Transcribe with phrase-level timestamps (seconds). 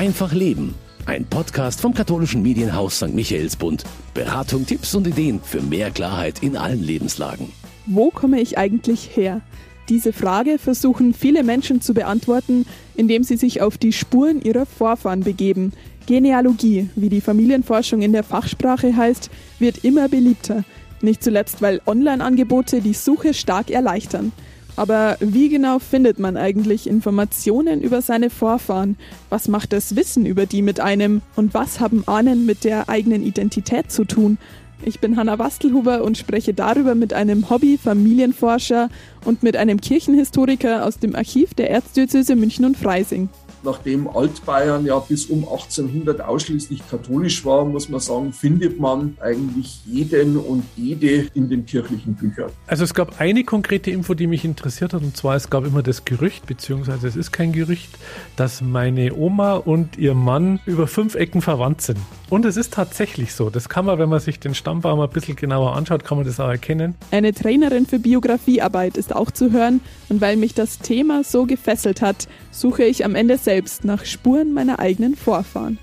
[0.00, 0.74] Einfach Leben.
[1.04, 3.12] Ein Podcast vom katholischen Medienhaus St.
[3.12, 3.84] Michaelsbund.
[4.14, 7.52] Beratung, Tipps und Ideen für mehr Klarheit in allen Lebenslagen.
[7.84, 9.42] Wo komme ich eigentlich her?
[9.90, 12.64] Diese Frage versuchen viele Menschen zu beantworten,
[12.96, 15.74] indem sie sich auf die Spuren ihrer Vorfahren begeben.
[16.06, 19.28] Genealogie, wie die Familienforschung in der Fachsprache heißt,
[19.58, 20.64] wird immer beliebter.
[21.02, 24.32] Nicht zuletzt, weil Online-Angebote die Suche stark erleichtern.
[24.76, 28.96] Aber wie genau findet man eigentlich Informationen über seine Vorfahren?
[29.28, 31.22] Was macht das Wissen über die mit einem?
[31.36, 34.38] Und was haben Ahnen mit der eigenen Identität zu tun?
[34.82, 38.88] Ich bin Hanna Wastelhuber und spreche darüber mit einem Hobby-Familienforscher
[39.26, 43.28] und mit einem Kirchenhistoriker aus dem Archiv der Erzdiözese München und Freising
[43.62, 49.80] nachdem Altbayern ja bis um 1800 ausschließlich katholisch war, muss man sagen, findet man eigentlich
[49.86, 52.50] jeden und jede in den kirchlichen Büchern.
[52.66, 55.82] Also es gab eine konkrete Info, die mich interessiert hat, und zwar es gab immer
[55.82, 57.90] das Gerücht, beziehungsweise es ist kein Gerücht,
[58.36, 61.98] dass meine Oma und ihr Mann über fünf Ecken verwandt sind.
[62.28, 63.50] Und es ist tatsächlich so.
[63.50, 66.38] Das kann man, wenn man sich den Stammbaum ein bisschen genauer anschaut, kann man das
[66.38, 66.94] auch erkennen.
[67.10, 69.80] Eine Trainerin für Biografiearbeit ist auch zu hören.
[70.08, 73.49] Und weil mich das Thema so gefesselt hat, suche ich am Ende selbst
[73.84, 75.78] nach Spuren meiner eigenen Vorfahren.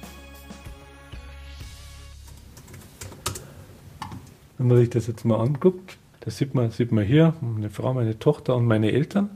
[4.57, 7.93] Wenn man sich das jetzt mal anguckt, da sieht man, sieht man hier meine Frau,
[7.93, 9.29] meine Tochter und meine Eltern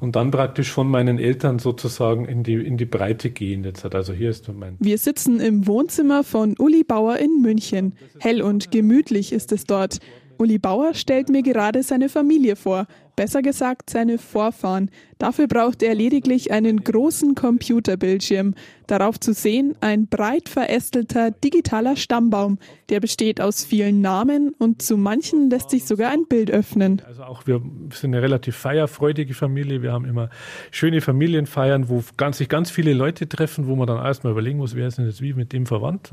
[0.00, 3.84] und dann praktisch von meinen Eltern sozusagen in die, in die Breite gehen jetzt.
[3.94, 4.76] Also hier ist mein.
[4.80, 7.94] Wir sitzen im Wohnzimmer von Uli Bauer in München.
[8.18, 9.98] Hell und gemütlich ist es dort.
[10.38, 12.86] Uli Bauer stellt mir gerade seine Familie vor,
[13.16, 14.90] besser gesagt seine Vorfahren.
[15.18, 18.54] Dafür braucht er lediglich einen großen Computerbildschirm.
[18.86, 22.58] Darauf zu sehen ein breit verästelter digitaler Stammbaum.
[22.90, 27.00] Der besteht aus vielen Namen und zu manchen lässt sich sogar ein Bild öffnen.
[27.06, 27.62] Also auch wir
[27.92, 29.82] sind eine relativ feierfreudige Familie.
[29.82, 30.28] Wir haben immer
[30.70, 34.74] schöne Familienfeiern, wo ganz, sich ganz viele Leute treffen, wo man dann erstmal überlegen muss,
[34.74, 36.10] wer ist denn jetzt wie mit dem verwandt.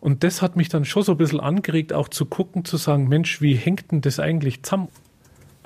[0.00, 3.08] Und das hat mich dann schon so ein bisschen angeregt, auch zu gucken, zu sagen,
[3.08, 4.88] Mensch, wie hängt denn das eigentlich zusammen?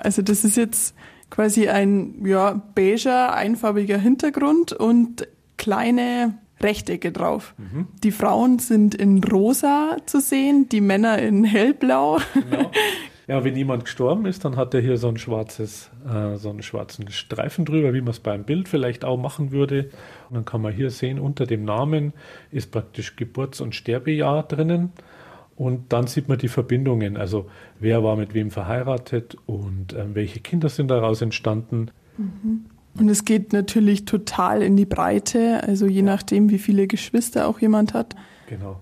[0.05, 0.95] Also das ist jetzt
[1.31, 5.27] quasi ein ja, beiger, einfarbiger Hintergrund und
[5.57, 7.55] kleine Rechtecke drauf.
[7.57, 7.87] Mhm.
[8.03, 12.19] Die Frauen sind in rosa zu sehen, die Männer in hellblau.
[12.33, 12.71] Genau.
[13.27, 16.61] Ja, wenn jemand gestorben ist, dann hat er hier so ein schwarzes, äh, so einen
[16.61, 19.89] schwarzen Streifen drüber, wie man es beim Bild vielleicht auch machen würde.
[20.29, 22.13] Und dann kann man hier sehen, unter dem Namen
[22.51, 24.91] ist praktisch Geburts- und Sterbejahr drinnen.
[25.55, 27.49] Und dann sieht man die Verbindungen, also
[27.79, 31.91] wer war mit wem verheiratet und äh, welche Kinder sind daraus entstanden.
[32.17, 32.65] Mhm.
[32.97, 37.59] Und es geht natürlich total in die Breite, also je nachdem, wie viele Geschwister auch
[37.59, 38.15] jemand hat.
[38.47, 38.79] Genau.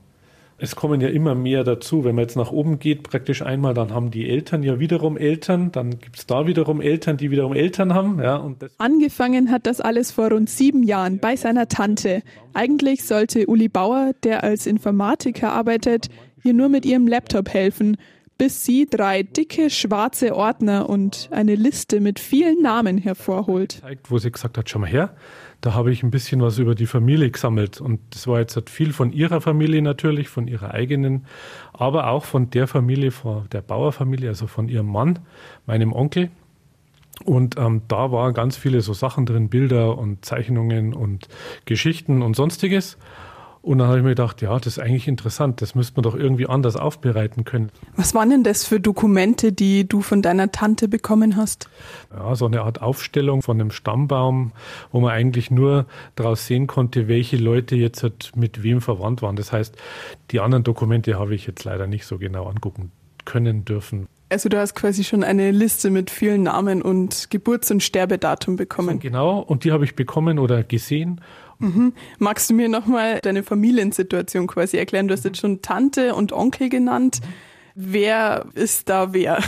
[0.60, 2.06] Es kommen ja immer mehr dazu.
[2.06, 5.72] Wenn man jetzt nach oben geht, praktisch einmal, dann haben die Eltern ja wiederum Eltern,
[5.72, 8.22] dann gibt es da wiederum Eltern, die wiederum Eltern haben.
[8.22, 12.22] Ja, und Angefangen hat das alles vor rund sieben Jahren bei seiner Tante.
[12.54, 16.10] Eigentlich sollte Uli Bauer, der als Informatiker arbeitet,
[16.44, 17.98] ihr nur mit ihrem Laptop helfen,
[18.38, 23.82] bis sie drei dicke schwarze Ordner und eine Liste mit vielen Namen hervorholt.
[24.08, 25.16] Wo sie gesagt hat, schau mal her,
[25.62, 27.80] da habe ich ein bisschen was über die Familie gesammelt.
[27.80, 31.26] Und das war jetzt viel von ihrer Familie natürlich, von ihrer eigenen,
[31.72, 35.20] aber auch von der Familie, von der Bauerfamilie, also von ihrem Mann,
[35.66, 36.30] meinem Onkel.
[37.24, 41.28] Und ähm, da waren ganz viele so Sachen drin, Bilder und Zeichnungen und
[41.66, 42.98] Geschichten und sonstiges.
[43.64, 46.16] Und dann habe ich mir gedacht, ja, das ist eigentlich interessant, das müsste man doch
[46.16, 47.72] irgendwie anders aufbereiten können.
[47.96, 51.70] Was waren denn das für Dokumente, die du von deiner Tante bekommen hast?
[52.14, 54.52] Ja, so eine Art Aufstellung von einem Stammbaum,
[54.92, 55.86] wo man eigentlich nur
[56.16, 59.38] daraus sehen konnte, welche Leute jetzt halt mit wem verwandt waren.
[59.38, 59.78] Das heißt,
[60.32, 62.92] die anderen Dokumente habe ich jetzt leider nicht so genau angucken
[63.24, 64.08] können dürfen.
[64.28, 69.00] Also du hast quasi schon eine Liste mit vielen Namen und Geburts- und Sterbedatum bekommen.
[69.00, 71.22] Genau, und die habe ich bekommen oder gesehen.
[71.64, 71.94] Mhm.
[72.20, 75.08] Magst du mir nochmal deine Familiensituation quasi erklären?
[75.08, 77.22] Du hast jetzt schon Tante und Onkel genannt.
[77.74, 79.40] Wer ist da wer?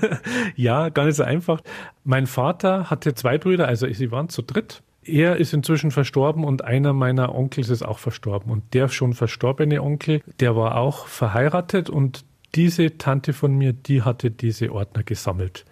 [0.56, 1.60] ja, gar nicht so einfach.
[2.04, 4.82] Mein Vater hatte zwei Brüder, also sie waren zu dritt.
[5.02, 8.50] Er ist inzwischen verstorben und einer meiner Onkels ist auch verstorben.
[8.50, 12.24] Und der schon verstorbene Onkel, der war auch verheiratet und
[12.54, 15.64] diese Tante von mir, die hatte diese Ordner gesammelt.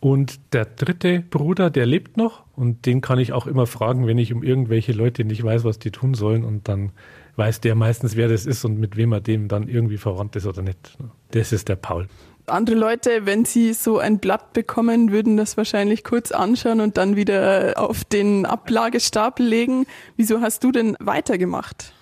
[0.00, 4.18] Und der dritte Bruder, der lebt noch und den kann ich auch immer fragen, wenn
[4.18, 6.44] ich um irgendwelche Leute nicht weiß, was die tun sollen.
[6.44, 6.90] Und dann
[7.36, 10.44] weiß der meistens, wer das ist und mit wem er dem dann irgendwie verwandt ist
[10.44, 10.98] oder nicht.
[11.30, 12.08] Das ist der Paul.
[12.46, 17.14] Andere Leute, wenn sie so ein Blatt bekommen, würden das wahrscheinlich kurz anschauen und dann
[17.14, 19.86] wieder auf den Ablagestapel legen.
[20.16, 21.92] Wieso hast du denn weitergemacht?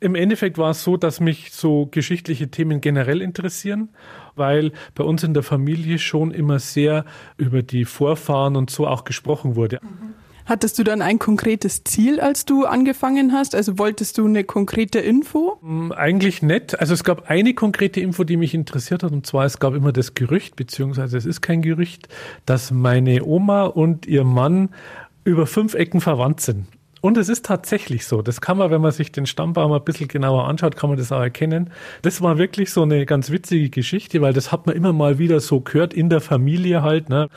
[0.00, 3.88] Im Endeffekt war es so, dass mich so geschichtliche Themen generell interessieren,
[4.36, 7.04] weil bei uns in der Familie schon immer sehr
[7.36, 9.80] über die Vorfahren und so auch gesprochen wurde.
[9.82, 10.14] Mhm.
[10.46, 13.54] Hattest du dann ein konkretes Ziel, als du angefangen hast?
[13.54, 15.58] Also wolltest du eine konkrete Info?
[15.62, 16.78] Hm, eigentlich nicht.
[16.78, 19.90] Also es gab eine konkrete Info, die mich interessiert hat, und zwar es gab immer
[19.90, 22.08] das Gerücht, beziehungsweise es ist kein Gerücht,
[22.44, 24.68] dass meine Oma und ihr Mann
[25.24, 26.66] über fünf Ecken verwandt sind.
[27.04, 28.22] Und es ist tatsächlich so.
[28.22, 31.12] Das kann man, wenn man sich den Stammbaum ein bisschen genauer anschaut, kann man das
[31.12, 31.68] auch erkennen.
[32.00, 35.38] Das war wirklich so eine ganz witzige Geschichte, weil das hat man immer mal wieder
[35.40, 37.10] so gehört in der Familie halt.
[37.10, 37.28] Ne?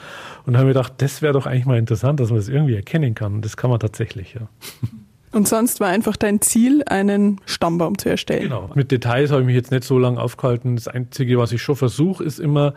[0.45, 2.75] Und da haben wir gedacht, das wäre doch eigentlich mal interessant, dass man das irgendwie
[2.75, 3.33] erkennen kann.
[3.33, 4.47] Und das kann man tatsächlich, ja.
[5.33, 8.43] Und sonst war einfach dein Ziel, einen Stammbaum zu erstellen.
[8.43, 8.69] Genau.
[8.75, 10.75] Mit Details habe ich mich jetzt nicht so lange aufgehalten.
[10.75, 12.73] Das Einzige, was ich schon versuche, ist immer,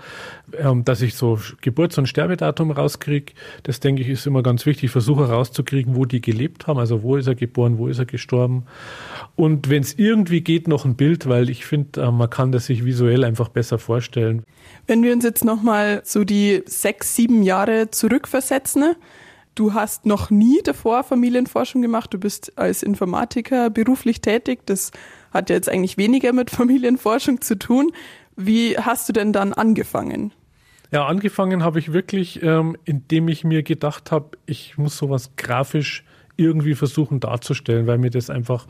[0.59, 3.35] ähm, dass ich so Geburts- und Sterbedatum rauskriege.
[3.63, 4.85] Das denke ich ist immer ganz wichtig.
[4.85, 6.81] Ich versuche herauszukriegen, wo die gelebt haben.
[6.81, 8.65] Also wo ist er geboren, wo ist er gestorben.
[9.37, 12.67] Und wenn es irgendwie geht, noch ein Bild, weil ich finde, äh, man kann das
[12.67, 14.43] sich visuell einfach besser vorstellen.
[14.89, 18.97] Wenn wir uns jetzt nochmal so die sechs, sieben Jahre zurückversetzen,
[19.61, 22.15] Du hast noch nie davor Familienforschung gemacht.
[22.15, 24.61] Du bist als Informatiker beruflich tätig.
[24.65, 24.91] Das
[25.35, 27.93] hat ja jetzt eigentlich weniger mit Familienforschung zu tun.
[28.37, 30.33] Wie hast du denn dann angefangen?
[30.93, 36.07] Ja, angefangen habe ich wirklich, ähm, indem ich mir gedacht habe, ich muss sowas grafisch
[36.39, 38.67] irgendwie versuchen darzustellen, weil mir das einfach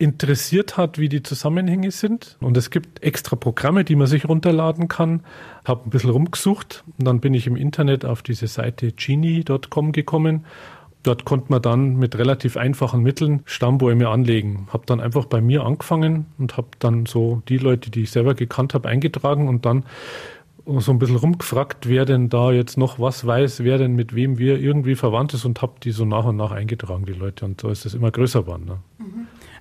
[0.00, 2.38] interessiert hat, wie die Zusammenhänge sind.
[2.40, 5.22] Und es gibt extra Programme, die man sich runterladen kann.
[5.66, 10.46] Habe ein bisschen rumgesucht und dann bin ich im Internet auf diese Seite genie.com gekommen.
[11.02, 14.68] Dort konnte man dann mit relativ einfachen Mitteln Stammbäume anlegen.
[14.72, 18.34] Habe dann einfach bei mir angefangen und habe dann so die Leute, die ich selber
[18.34, 19.84] gekannt habe, eingetragen und dann
[20.66, 24.38] so ein bisschen rumgefragt, wer denn da jetzt noch was weiß, wer denn mit wem
[24.38, 27.44] wir irgendwie verwandt ist und habe die so nach und nach eingetragen, die Leute.
[27.44, 28.64] Und so ist es immer größer geworden.
[28.66, 28.78] Ne?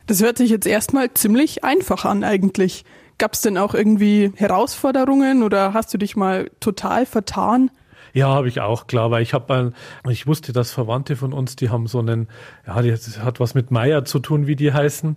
[0.10, 2.84] Das hört sich jetzt erstmal ziemlich einfach an eigentlich.
[3.20, 7.70] Gab es denn auch irgendwie Herausforderungen oder hast du dich mal total vertan?
[8.14, 9.72] Ja, habe ich auch, klar, weil ich habe,
[10.10, 12.28] ich wusste, dass Verwandte von uns, die haben so einen,
[12.66, 15.16] ja, das hat was mit Meier zu tun, wie die heißen.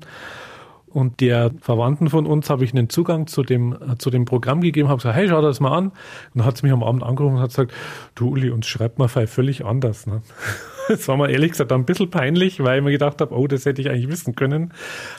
[0.89, 4.91] Und der Verwandten von uns habe ich einen Zugang zu dem, zu dem Programm gegeben,
[4.91, 5.87] habe gesagt, hey, schau das mal an.
[5.87, 5.95] Und
[6.35, 7.73] dann hat sie mich am Abend angerufen und hat gesagt,
[8.15, 10.07] du Uli, uns schreibt mal völlig anders.
[10.07, 10.21] Ne?
[10.89, 13.67] Das war mir ehrlich gesagt ein bisschen peinlich, weil ich mir gedacht habe, oh, das
[13.67, 14.73] hätte ich eigentlich wissen können.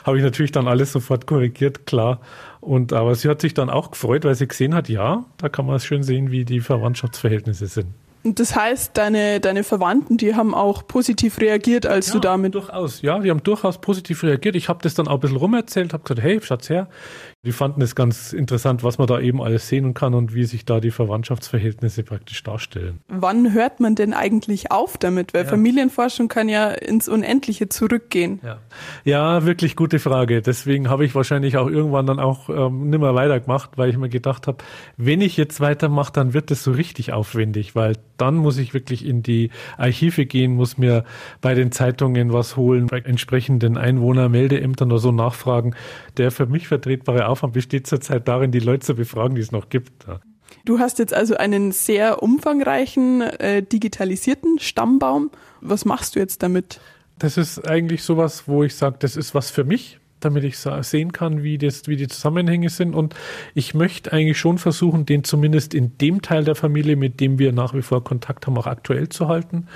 [0.04, 2.20] Habe ich natürlich dann alles sofort korrigiert, klar.
[2.60, 5.66] Und aber sie hat sich dann auch gefreut, weil sie gesehen hat, ja, da kann
[5.66, 7.88] man schön sehen, wie die Verwandtschaftsverhältnisse sind.
[8.24, 12.54] Und das heißt, deine, deine Verwandten, die haben auch positiv reagiert, als ja, du damit.
[12.54, 14.56] Durchaus, ja, die haben durchaus positiv reagiert.
[14.56, 16.88] Ich habe das dann auch ein bisschen rumerzählt, habe gesagt, hey, schaut's her.
[17.44, 20.64] Die fanden es ganz interessant, was man da eben alles sehen kann und wie sich
[20.64, 23.00] da die Verwandtschaftsverhältnisse praktisch darstellen.
[23.08, 25.34] Wann hört man denn eigentlich auf damit?
[25.34, 25.50] Weil ja.
[25.50, 28.40] Familienforschung kann ja ins Unendliche zurückgehen.
[28.42, 28.58] Ja.
[29.04, 30.40] ja, wirklich gute Frage.
[30.40, 34.46] Deswegen habe ich wahrscheinlich auch irgendwann dann auch ähm, nimmer weitergemacht, weil ich mir gedacht
[34.46, 34.58] habe,
[34.96, 39.04] wenn ich jetzt weitermache, dann wird es so richtig aufwendig, weil dann muss ich wirklich
[39.04, 41.04] in die Archive gehen, muss mir
[41.40, 45.74] bei den Zeitungen was holen, bei entsprechenden Einwohnermeldeämtern oder so nachfragen.
[46.16, 49.68] Der für mich vertretbare Aufwand besteht zurzeit darin, die Leute zu befragen, die es noch
[49.68, 50.06] gibt.
[50.64, 55.30] Du hast jetzt also einen sehr umfangreichen, äh, digitalisierten Stammbaum.
[55.60, 56.80] Was machst du jetzt damit?
[57.18, 61.12] Das ist eigentlich sowas, wo ich sage, das ist was für mich damit ich sehen
[61.12, 62.94] kann, wie, das, wie die Zusammenhänge sind.
[62.94, 63.14] Und
[63.54, 67.52] ich möchte eigentlich schon versuchen, den zumindest in dem Teil der Familie, mit dem wir
[67.52, 69.66] nach wie vor Kontakt haben, auch aktuell zu halten.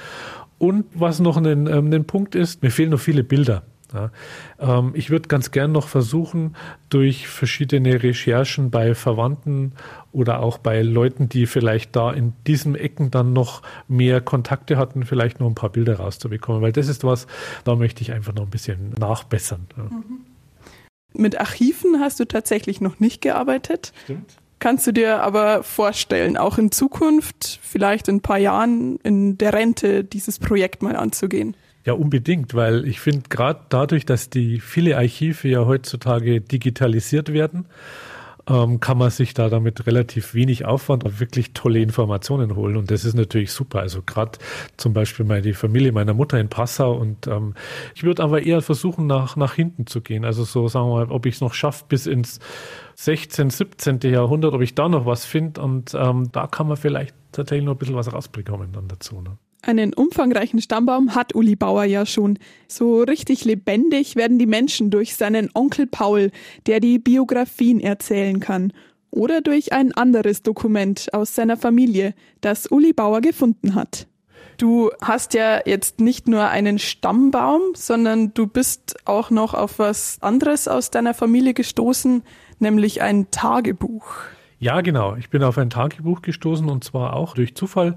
[0.58, 3.62] Und was noch ein, ähm, ein Punkt ist, mir fehlen noch viele Bilder.
[3.92, 4.10] Ja,
[4.58, 6.56] ähm, ich würde ganz gern noch versuchen,
[6.90, 9.72] durch verschiedene Recherchen bei Verwandten
[10.12, 15.04] oder auch bei Leuten, die vielleicht da in diesen Ecken dann noch mehr Kontakte hatten,
[15.04, 17.26] vielleicht noch ein paar Bilder rauszubekommen, weil das ist was,
[17.64, 19.66] da möchte ich einfach noch ein bisschen nachbessern.
[19.76, 19.84] Ja.
[19.84, 20.20] Mhm.
[21.14, 23.92] Mit Archiven hast du tatsächlich noch nicht gearbeitet.
[24.04, 24.36] Stimmt.
[24.58, 29.52] Kannst du dir aber vorstellen, auch in Zukunft, vielleicht in ein paar Jahren in der
[29.52, 31.56] Rente, dieses Projekt mal anzugehen?
[31.88, 37.64] Ja, unbedingt, weil ich finde, gerade dadurch, dass die viele Archive ja heutzutage digitalisiert werden,
[38.46, 42.76] ähm, kann man sich da damit relativ wenig Aufwand wirklich tolle Informationen holen.
[42.76, 43.80] Und das ist natürlich super.
[43.80, 44.32] Also gerade
[44.76, 46.92] zum Beispiel meine Familie meiner Mutter in Passau.
[46.92, 47.54] Und ähm,
[47.94, 50.26] ich würde aber eher versuchen, nach, nach hinten zu gehen.
[50.26, 52.38] Also so sagen wir mal, ob ich es noch schaffe bis ins
[52.96, 54.00] 16., 17.
[54.02, 55.62] Jahrhundert, ob ich da noch was finde.
[55.62, 59.22] Und ähm, da kann man vielleicht tatsächlich noch ein bisschen was rausbekommen dann dazu.
[59.22, 59.38] Ne?
[59.62, 62.38] Einen umfangreichen Stammbaum hat Uli Bauer ja schon.
[62.68, 66.30] So richtig lebendig werden die Menschen durch seinen Onkel Paul,
[66.66, 68.72] der die Biografien erzählen kann.
[69.10, 74.06] Oder durch ein anderes Dokument aus seiner Familie, das Uli Bauer gefunden hat.
[74.58, 80.18] Du hast ja jetzt nicht nur einen Stammbaum, sondern du bist auch noch auf was
[80.20, 82.22] anderes aus deiner Familie gestoßen,
[82.58, 84.04] nämlich ein Tagebuch.
[84.60, 85.14] Ja, genau.
[85.14, 87.94] Ich bin auf ein Tagebuch gestoßen und zwar auch durch Zufall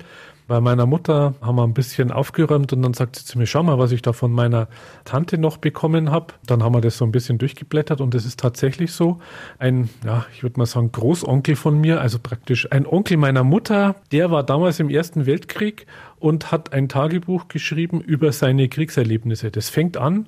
[0.51, 3.63] Bei meiner Mutter haben wir ein bisschen aufgeräumt und dann sagt sie zu mir, schau
[3.63, 4.67] mal, was ich da von meiner
[5.05, 6.33] Tante noch bekommen habe.
[6.45, 9.21] Dann haben wir das so ein bisschen durchgeblättert und es ist tatsächlich so.
[9.59, 13.95] Ein, ja, ich würde mal sagen, Großonkel von mir, also praktisch ein Onkel meiner Mutter,
[14.11, 15.85] der war damals im Ersten Weltkrieg
[16.19, 19.51] und hat ein Tagebuch geschrieben über seine Kriegserlebnisse.
[19.51, 20.25] Das fängt an,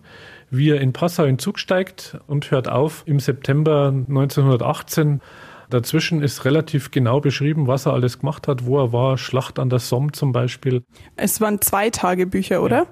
[0.50, 5.20] wie er in Passau in Zug steigt und hört auf im September 1918
[5.70, 9.70] Dazwischen ist relativ genau beschrieben, was er alles gemacht hat, wo er war, Schlacht an
[9.70, 10.84] der Somme zum Beispiel.
[11.15, 12.77] Es waren zwei Tagebücher, oder?
[12.77, 12.88] Ja.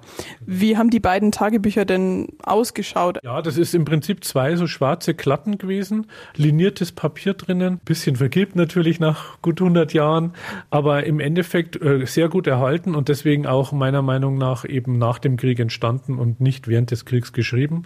[0.46, 3.20] Wie haben die beiden Tagebücher denn ausgeschaut?
[3.24, 8.56] Ja, das ist im Prinzip zwei so schwarze Klatten gewesen, liniertes Papier drinnen, bisschen vergilbt
[8.56, 10.34] natürlich nach gut 100 Jahren,
[10.70, 15.20] aber im Endeffekt äh, sehr gut erhalten und deswegen auch meiner Meinung nach eben nach
[15.20, 17.84] dem Krieg entstanden und nicht während des Kriegs geschrieben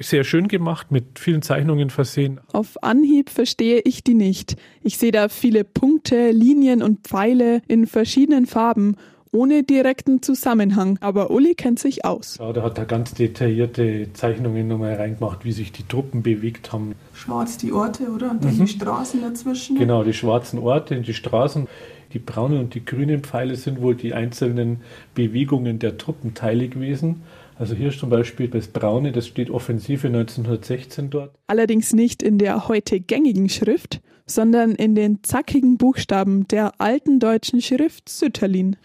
[0.00, 2.40] sehr schön gemacht, mit vielen Zeichnungen versehen.
[2.52, 4.56] Auf Anhieb verstehe ich die nicht.
[4.82, 8.96] Ich sehe da viele Punkte, Linien und Pfeile in verschiedenen Farben
[9.34, 10.96] ohne direkten Zusammenhang.
[11.00, 12.38] Aber Uli kennt sich aus.
[12.38, 16.94] Ja, der hat da ganz detaillierte Zeichnungen nochmal reingemacht, wie sich die Truppen bewegt haben.
[17.12, 18.30] Schwarz die Orte, oder?
[18.30, 18.64] Und dann mhm.
[18.64, 19.76] die Straßen dazwischen.
[19.76, 21.66] Genau, die schwarzen Orte und die Straßen.
[22.12, 24.82] Die braunen und die grünen Pfeile sind wohl die einzelnen
[25.16, 27.22] Bewegungen der Truppenteile gewesen.
[27.56, 31.30] Also hier ist zum Beispiel das Braune, das steht Offensive 1916 dort.
[31.46, 37.60] Allerdings nicht in der heute gängigen Schrift, sondern in den zackigen Buchstaben der alten deutschen
[37.60, 38.76] Schrift Sütterlin.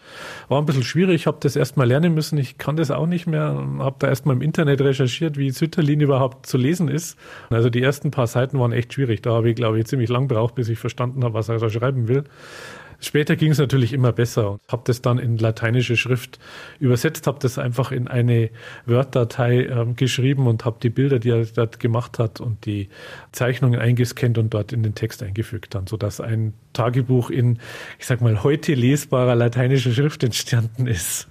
[0.48, 3.26] War ein bisschen schwierig, ich habe das erstmal lernen müssen, ich kann das auch nicht
[3.26, 7.16] mehr, habe da erstmal im Internet recherchiert, wie Sütterlin überhaupt zu lesen ist.
[7.48, 10.28] Also die ersten paar Seiten waren echt schwierig, da habe ich glaube ich ziemlich lang
[10.28, 12.24] braucht, bis ich verstanden habe, was er da schreiben will.
[13.00, 16.38] Später ging es natürlich immer besser und habe das dann in lateinische Schrift
[16.78, 18.50] übersetzt, habe das einfach in eine
[18.86, 22.88] Word-Datei äh, geschrieben und habe die Bilder, die er dort gemacht hat und die
[23.32, 27.58] Zeichnungen eingescannt und dort in den Text eingefügt dann, sodass ein Tagebuch in,
[27.98, 31.28] ich sag mal, heute lesbarer lateinischer Schrift entstanden ist.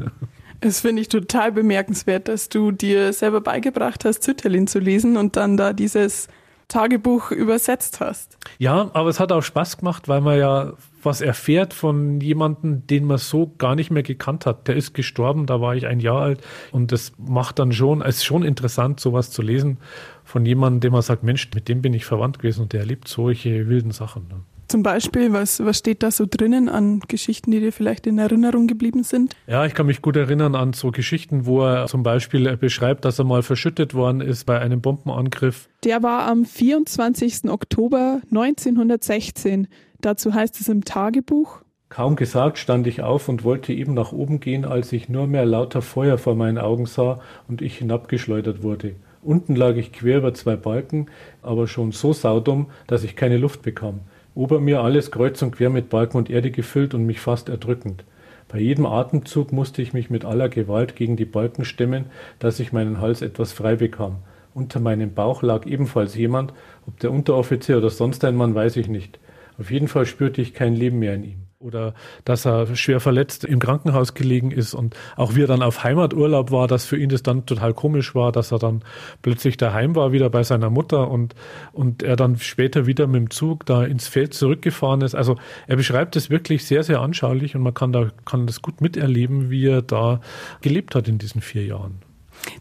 [0.62, 5.38] Es finde ich total bemerkenswert, dass du dir selber beigebracht hast, Zitterlin zu lesen und
[5.38, 6.28] dann da dieses
[6.70, 8.38] Tagebuch übersetzt hast.
[8.60, 10.74] Ja, aber es hat auch Spaß gemacht, weil man ja
[11.04, 14.68] was erfährt von jemandem, den man so gar nicht mehr gekannt hat.
[14.68, 18.18] Der ist gestorben, da war ich ein Jahr alt und das macht dann schon, es
[18.18, 19.78] ist schon interessant, sowas zu lesen
[20.24, 23.08] von jemandem, dem man sagt, Mensch, mit dem bin ich verwandt gewesen und der erlebt
[23.08, 24.46] solche wilden Sachen.
[24.70, 28.68] Zum Beispiel, was, was steht da so drinnen an Geschichten, die dir vielleicht in Erinnerung
[28.68, 29.36] geblieben sind?
[29.48, 33.18] Ja, ich kann mich gut erinnern an so Geschichten, wo er zum Beispiel beschreibt, dass
[33.18, 35.70] er mal verschüttet worden ist bei einem Bombenangriff.
[35.84, 37.50] Der war am 24.
[37.50, 39.68] Oktober 1916.
[40.02, 41.62] Dazu heißt es im Tagebuch.
[41.90, 45.48] Kaum gesagt stand ich auf und wollte eben nach oben gehen, als ich nur mehr
[45.48, 48.94] lauter Feuer vor meinen Augen sah und ich hinabgeschleudert wurde.
[49.24, 51.08] Unten lag ich quer über zwei Balken,
[51.42, 54.02] aber schon so saudumm, dass ich keine Luft bekam.
[54.36, 58.04] Ober mir alles kreuz und quer mit Balken und Erde gefüllt und mich fast erdrückend.
[58.48, 62.06] Bei jedem Atemzug musste ich mich mit aller Gewalt gegen die Balken stemmen,
[62.40, 64.18] dass ich meinen Hals etwas frei bekam.
[64.54, 66.54] Unter meinem Bauch lag ebenfalls jemand,
[66.88, 69.20] ob der Unteroffizier oder sonst ein Mann, weiß ich nicht.
[69.60, 73.44] Auf jeden Fall spürte ich kein Leben mehr in ihm oder dass er schwer verletzt
[73.44, 77.10] im Krankenhaus gelegen ist und auch wie er dann auf Heimaturlaub war, dass für ihn
[77.10, 78.82] das dann total komisch war, dass er dann
[79.22, 81.36] plötzlich daheim war, wieder bei seiner Mutter und,
[81.74, 85.16] und er dann später wieder mit dem Zug da ins Feld zurückgefahren ist.
[85.16, 85.36] Also
[85.68, 89.50] er beschreibt es wirklich sehr, sehr anschaulich und man kann da, kann das gut miterleben,
[89.50, 90.22] wie er da
[90.62, 92.00] gelebt hat in diesen vier Jahren.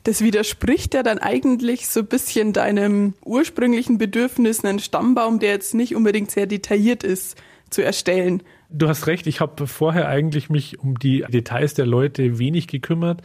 [0.03, 5.73] Das widerspricht ja dann eigentlich so ein bisschen deinem ursprünglichen Bedürfnis, einen Stammbaum, der jetzt
[5.73, 7.41] nicht unbedingt sehr detailliert ist,
[7.71, 8.43] zu erstellen.
[8.71, 13.23] Du hast recht, ich habe vorher eigentlich mich um die Details der Leute wenig gekümmert.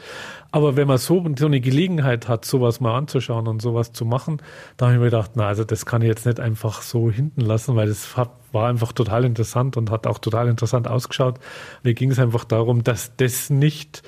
[0.52, 4.42] Aber wenn man so, so eine Gelegenheit hat, sowas mal anzuschauen und sowas zu machen,
[4.78, 7.42] da habe ich mir gedacht, na, also das kann ich jetzt nicht einfach so hinten
[7.42, 11.40] lassen, weil das war einfach total interessant und hat auch total interessant ausgeschaut.
[11.84, 14.02] Mir ging es einfach darum, dass das nicht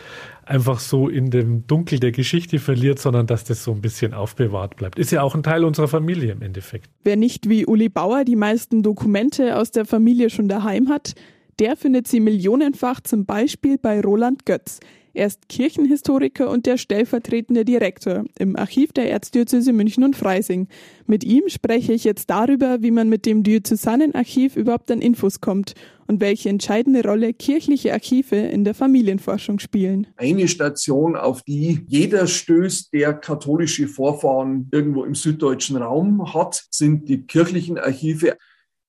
[0.45, 4.75] einfach so in dem Dunkel der Geschichte verliert, sondern dass das so ein bisschen aufbewahrt
[4.75, 4.99] bleibt.
[4.99, 6.89] Ist ja auch ein Teil unserer Familie im Endeffekt.
[7.03, 11.13] Wer nicht wie Uli Bauer die meisten Dokumente aus der Familie schon daheim hat,
[11.59, 14.79] der findet sie millionenfach zum Beispiel bei Roland Götz.
[15.15, 20.67] Er ist Kirchenhistoriker und der stellvertretende Direktor im Archiv der Erzdiözese München und Freising.
[21.07, 25.73] Mit ihm spreche ich jetzt darüber, wie man mit dem Diözesanenarchiv überhaupt an Infos kommt
[26.07, 30.07] und welche entscheidende Rolle kirchliche Archive in der Familienforschung spielen.
[30.17, 37.09] Eine Station, auf die jeder stößt, der katholische Vorfahren irgendwo im süddeutschen Raum hat, sind
[37.09, 38.37] die kirchlichen Archive.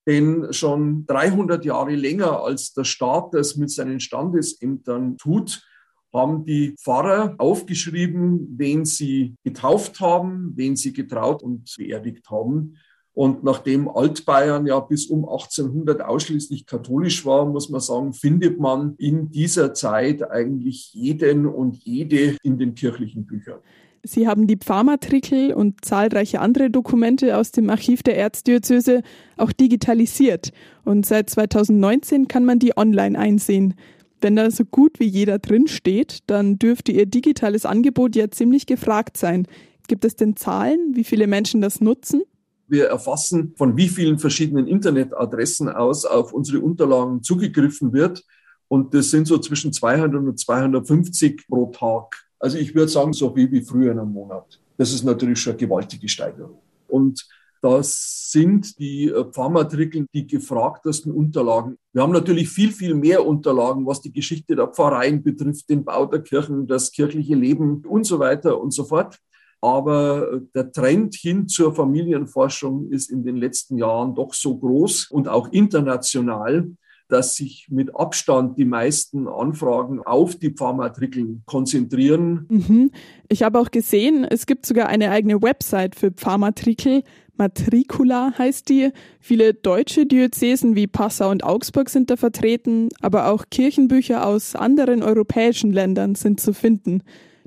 [0.06, 5.62] Denn schon 300 Jahre länger als der Staat das mit seinen Standesämtern tut,
[6.12, 12.76] haben die Pfarrer aufgeschrieben, wen sie getauft haben, wen sie getraut und beerdigt haben.
[13.16, 18.94] Und nachdem Altbayern ja bis um 1800 ausschließlich katholisch war, muss man sagen, findet man
[18.98, 23.60] in dieser Zeit eigentlich jeden und jede in den kirchlichen Büchern.
[24.02, 29.00] Sie haben die Pfarrmatrikel und zahlreiche andere Dokumente aus dem Archiv der Erzdiözese
[29.38, 30.52] auch digitalisiert.
[30.84, 33.76] Und seit 2019 kann man die online einsehen.
[34.20, 38.66] Wenn da so gut wie jeder drin steht, dann dürfte Ihr digitales Angebot ja ziemlich
[38.66, 39.46] gefragt sein.
[39.88, 42.22] Gibt es denn Zahlen, wie viele Menschen das nutzen?
[42.68, 48.24] Wir erfassen, von wie vielen verschiedenen Internetadressen aus auf unsere Unterlagen zugegriffen wird.
[48.68, 52.26] Und das sind so zwischen 200 und 250 pro Tag.
[52.38, 54.60] Also ich würde sagen, so viel wie früher in einem Monat.
[54.76, 56.58] Das ist natürlich schon eine gewaltige Steigerung.
[56.88, 57.26] Und
[57.62, 61.78] das sind die äh, Pfarrmatrikeln die gefragtesten Unterlagen.
[61.92, 66.06] Wir haben natürlich viel, viel mehr Unterlagen, was die Geschichte der Pfarreien betrifft, den Bau
[66.06, 69.18] der Kirchen, das kirchliche Leben und so weiter und so fort.
[69.66, 75.26] Aber der Trend hin zur Familienforschung ist in den letzten Jahren doch so groß und
[75.26, 76.70] auch international,
[77.08, 82.46] dass sich mit Abstand die meisten Anfragen auf die Pfarrmatrikeln konzentrieren.
[82.48, 82.92] Mhm.
[83.28, 87.02] Ich habe auch gesehen, es gibt sogar eine eigene Website für Pfarrmatrikel.
[87.36, 88.92] Matricula heißt die.
[89.18, 95.02] Viele deutsche Diözesen wie Passau und Augsburg sind da vertreten, aber auch Kirchenbücher aus anderen
[95.02, 97.02] europäischen Ländern sind zu finden.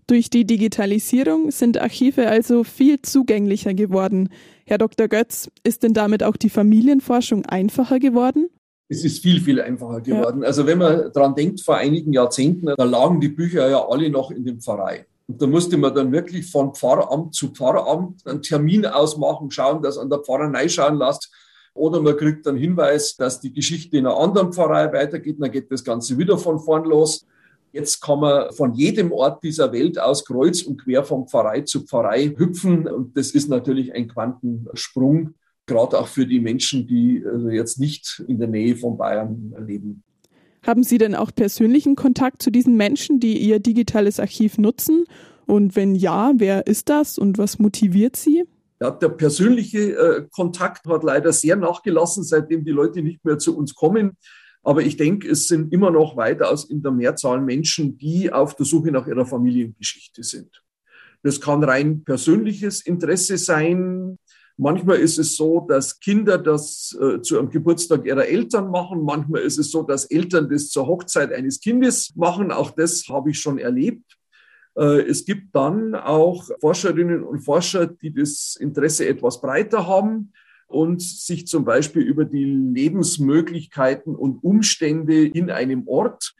[0.09, 4.29] Durch die Digitalisierung sind Archive also viel zugänglicher geworden.
[4.65, 5.07] Herr Dr.
[5.07, 8.49] Götz, ist denn damit auch die Familienforschung einfacher geworden?
[8.87, 10.41] Es ist viel, viel einfacher geworden.
[10.41, 10.47] Ja.
[10.47, 14.31] Also wenn man daran denkt, vor einigen Jahrzehnten, da lagen die Bücher ja alle noch
[14.31, 15.05] in dem Pfarrei.
[15.27, 19.99] Und da musste man dann wirklich von Pfarramt zu Pfarramt einen Termin ausmachen, schauen, dass
[19.99, 21.31] an der Pfarrei schauen lässt.
[21.75, 25.71] Oder man kriegt einen Hinweis, dass die Geschichte in einer anderen Pfarrei weitergeht, dann geht
[25.71, 27.27] das Ganze wieder von vorn los.
[27.71, 31.85] Jetzt kann man von jedem Ort dieser Welt aus kreuz und quer vom Pfarrei zu
[31.85, 32.87] Pfarrei hüpfen.
[32.87, 35.35] Und das ist natürlich ein Quantensprung,
[35.65, 40.03] gerade auch für die Menschen, die also jetzt nicht in der Nähe von Bayern leben.
[40.65, 45.05] Haben Sie denn auch persönlichen Kontakt zu diesen Menschen, die Ihr digitales Archiv nutzen?
[45.45, 48.43] Und wenn ja, wer ist das und was motiviert Sie?
[48.81, 53.57] Ja, der persönliche äh, Kontakt hat leider sehr nachgelassen, seitdem die Leute nicht mehr zu
[53.57, 54.17] uns kommen.
[54.69, 58.67] Aber ich denke, es sind immer noch weitaus in der Mehrzahl Menschen, die auf der
[58.67, 60.63] Suche nach ihrer Familiengeschichte sind.
[61.23, 64.19] Das kann rein persönliches Interesse sein.
[64.57, 69.01] Manchmal ist es so, dass Kinder das äh, zu einem Geburtstag ihrer Eltern machen.
[69.01, 72.51] Manchmal ist es so, dass Eltern das zur Hochzeit eines Kindes machen.
[72.51, 74.19] Auch das habe ich schon erlebt.
[74.77, 80.31] Äh, es gibt dann auch Forscherinnen und Forscher, die das Interesse etwas breiter haben
[80.69, 86.35] und sich zum Beispiel über die Lebensmöglichkeiten und Umstände in einem Ort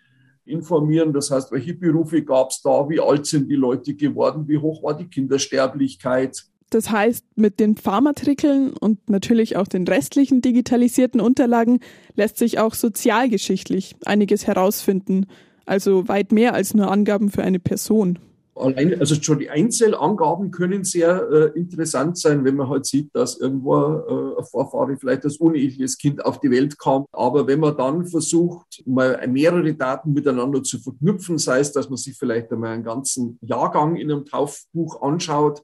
[0.46, 1.14] informieren.
[1.14, 4.84] Das heißt, welche Berufe gab es da, wie alt sind die Leute geworden, wie hoch
[4.84, 6.46] war die Kindersterblichkeit.
[6.70, 11.80] Das heißt, mit den Pharmatrikeln und natürlich auch den restlichen digitalisierten Unterlagen
[12.16, 15.26] lässt sich auch sozialgeschichtlich einiges herausfinden.
[15.66, 18.20] Also weit mehr als nur Angaben für eine Person
[18.60, 23.40] allein, also schon die Einzelangaben können sehr äh, interessant sein, wenn man halt sieht, dass
[23.40, 27.06] irgendwo äh, ein Vorfahre vielleicht als uneheliches Kind auf die Welt kam.
[27.12, 31.98] Aber wenn man dann versucht, mal mehrere Daten miteinander zu verknüpfen, sei es, dass man
[31.98, 35.64] sich vielleicht einmal einen ganzen Jahrgang in einem Taufbuch anschaut,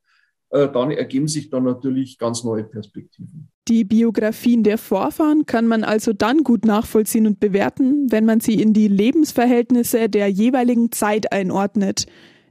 [0.52, 3.50] äh, dann ergeben sich dann natürlich ganz neue Perspektiven.
[3.68, 8.62] Die Biografien der Vorfahren kann man also dann gut nachvollziehen und bewerten, wenn man sie
[8.62, 12.06] in die Lebensverhältnisse der jeweiligen Zeit einordnet.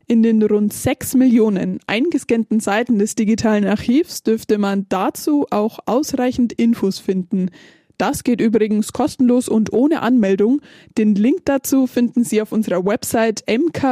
[0.06, 6.52] In den rund sechs Millionen eingescannten Seiten des digitalen Archivs dürfte man dazu auch ausreichend
[6.52, 7.50] Infos finden.
[7.96, 10.60] Das geht übrigens kostenlos und ohne Anmeldung.
[10.98, 13.84] Den Link dazu finden Sie auf unserer Website mk-online.de.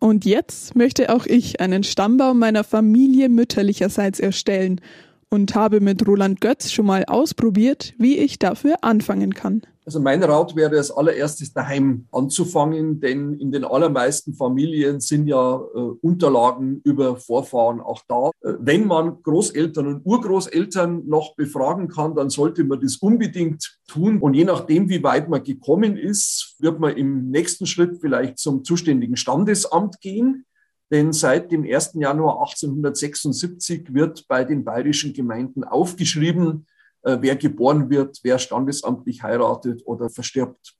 [0.00, 4.80] Und jetzt möchte auch ich einen Stammbaum meiner Familie mütterlicherseits erstellen
[5.28, 9.62] und habe mit Roland Götz schon mal ausprobiert, wie ich dafür anfangen kann.
[9.84, 15.56] Also mein Rat wäre als allererstes daheim anzufangen, denn in den allermeisten Familien sind ja
[15.56, 18.30] äh, Unterlagen über Vorfahren auch da.
[18.42, 24.18] Äh, wenn man Großeltern und Urgroßeltern noch befragen kann, dann sollte man das unbedingt tun.
[24.18, 28.62] Und je nachdem, wie weit man gekommen ist, wird man im nächsten Schritt vielleicht zum
[28.62, 30.46] zuständigen Standesamt gehen.
[30.92, 31.94] Denn seit dem 1.
[31.94, 36.66] Januar 1876 wird bei den bayerischen Gemeinden aufgeschrieben,
[37.02, 40.74] wer geboren wird, wer standesamtlich heiratet oder verstirbt.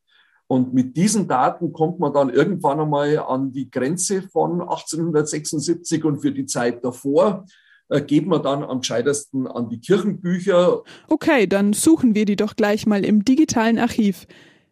[0.52, 6.20] Und mit diesen Daten kommt man dann irgendwann einmal an die Grenze von 1876 und
[6.20, 7.46] für die Zeit davor
[7.88, 10.82] äh, geht man dann am gescheitesten an die Kirchenbücher.
[11.08, 14.26] Okay, dann suchen wir die doch gleich mal im digitalen Archiv.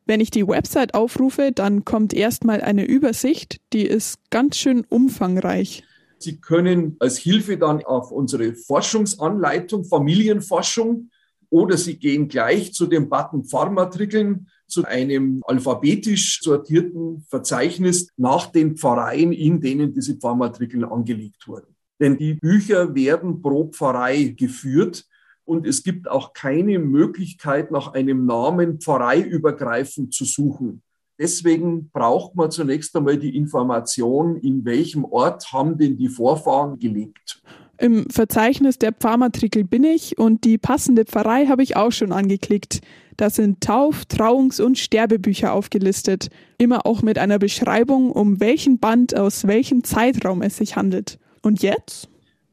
[0.06, 5.84] Wenn ich die Website aufrufe, dann kommt erstmal eine Übersicht, die ist ganz schön umfangreich.
[6.18, 11.10] Sie können als Hilfe dann auf unsere Forschungsanleitung, Familienforschung,
[11.50, 18.76] oder Sie gehen gleich zu dem Button Pfarrmatrikeln, zu einem alphabetisch sortierten Verzeichnis nach den
[18.76, 21.74] Pfarreien, in denen diese Pfarrmatrikeln angelegt wurden.
[22.00, 25.04] Denn die Bücher werden pro Pfarrei geführt
[25.44, 30.82] und es gibt auch keine Möglichkeit, nach einem Namen pfarreiübergreifend zu suchen.
[31.18, 37.42] Deswegen braucht man zunächst einmal die Information, in welchem Ort haben denn die Vorfahren gelebt.
[37.80, 42.82] Im Verzeichnis der Pfarrmatrikel bin ich und die passende Pfarrei habe ich auch schon angeklickt.
[43.16, 49.16] Da sind Tauf-, Trauungs- und Sterbebücher aufgelistet, immer auch mit einer Beschreibung, um welchen Band
[49.16, 51.18] aus welchem Zeitraum es sich handelt.
[51.40, 52.10] Und jetzt?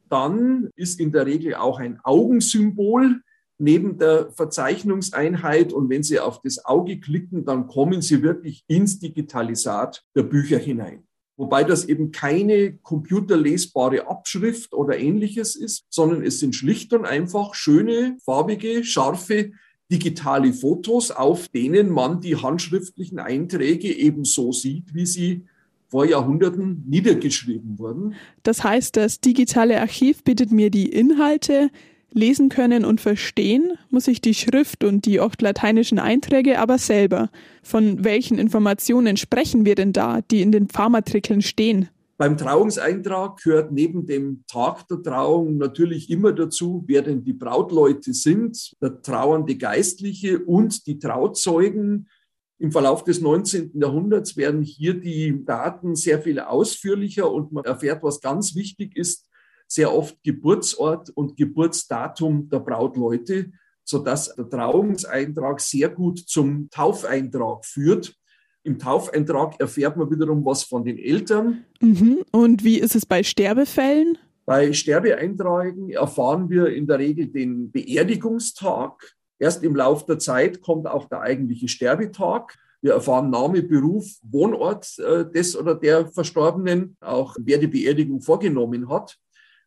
[0.09, 3.19] Dann ist in der Regel auch ein Augensymbol
[3.57, 5.73] neben der Verzeichnungseinheit.
[5.73, 10.57] Und wenn Sie auf das Auge klicken, dann kommen Sie wirklich ins Digitalisat der Bücher
[10.57, 11.07] hinein.
[11.38, 17.54] Wobei das eben keine computerlesbare Abschrift oder ähnliches ist, sondern es sind schlicht und einfach
[17.54, 19.52] schöne, farbige, scharfe
[19.91, 25.45] digitale Fotos, auf denen man die handschriftlichen Einträge eben so sieht, wie sie
[25.89, 28.15] vor Jahrhunderten niedergeschrieben wurden.
[28.43, 31.69] Das heißt, das digitale Archiv bietet mir die Inhalte,
[32.17, 37.30] lesen können und verstehen muss ich die Schrift und die oft lateinischen Einträge aber selber.
[37.63, 41.89] Von welchen Informationen sprechen wir denn da, die in den Pfarrmatrikeln stehen?
[42.17, 48.12] Beim Trauungseintrag gehört neben dem Tag der Trauung natürlich immer dazu, wer denn die Brautleute
[48.12, 52.10] sind, der trauernde Geistliche und die Trauzeugen.
[52.58, 53.80] Im Verlauf des 19.
[53.80, 59.26] Jahrhunderts werden hier die Daten sehr viel ausführlicher und man erfährt, was ganz wichtig ist,
[59.67, 63.51] sehr oft Geburtsort und Geburtsdatum der Brautleute,
[63.84, 68.15] sodass der Trauungseintrag sehr gut zum Taufeintrag führt.
[68.63, 71.65] Im Taufeintrag erfährt man wiederum was von den Eltern.
[71.80, 72.23] Mhm.
[72.32, 74.17] Und wie ist es bei Sterbefällen?
[74.45, 79.15] Bei Sterbeeinträgen erfahren wir in der Regel den Beerdigungstag.
[79.39, 82.58] Erst im Laufe der Zeit kommt auch der eigentliche Sterbetag.
[82.82, 88.89] Wir erfahren Name, Beruf, Wohnort äh, des oder der Verstorbenen, auch wer die Beerdigung vorgenommen
[88.89, 89.17] hat.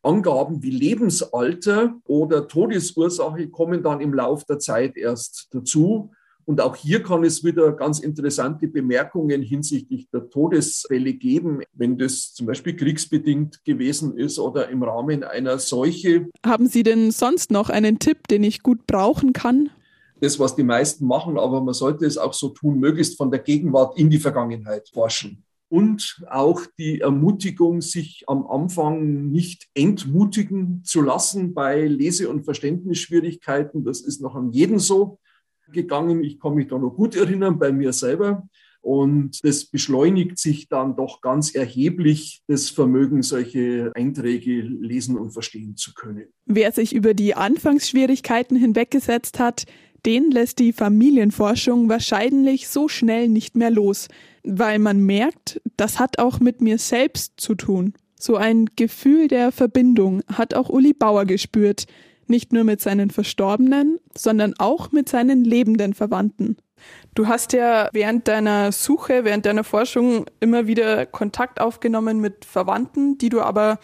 [0.03, 6.11] Angaben wie Lebensalter oder Todesursache kommen dann im Laufe der Zeit erst dazu.
[6.47, 12.33] Und auch hier kann es wieder ganz interessante Bemerkungen hinsichtlich der Todesfälle geben, wenn das
[12.33, 16.29] zum Beispiel kriegsbedingt gewesen ist oder im Rahmen einer Seuche.
[16.45, 19.71] Haben Sie denn sonst noch einen Tipp, den ich gut brauchen kann?
[20.21, 23.41] Das, was die meisten machen, aber man sollte es auch so tun, möglichst von der
[23.41, 31.01] Gegenwart in die Vergangenheit forschen und auch die Ermutigung, sich am Anfang nicht entmutigen zu
[31.01, 33.85] lassen bei Lese- und Verständnisschwierigkeiten.
[33.85, 35.21] Das ist noch an jedem so
[35.73, 36.25] gegangen.
[36.25, 38.49] Ich kann mich da noch gut erinnern bei mir selber.
[38.83, 45.77] Und das beschleunigt sich dann doch ganz erheblich das Vermögen, solche Einträge lesen und verstehen
[45.77, 46.25] zu können.
[46.47, 49.67] Wer sich über die Anfangsschwierigkeiten hinweggesetzt hat,
[50.07, 54.09] den lässt die Familienforschung wahrscheinlich so schnell nicht mehr los,
[54.43, 57.95] weil man merkt, das hat auch mit mir selbst zu tun.
[58.19, 61.87] So ein Gefühl der Verbindung hat auch Uli Bauer gespürt,
[62.27, 66.57] nicht nur mit seinen Verstorbenen, sondern auch mit seinen lebenden Verwandten.
[67.15, 73.19] Du hast ja während deiner Suche, während deiner Forschung immer wieder Kontakt aufgenommen mit Verwandten,
[73.19, 73.79] die du aber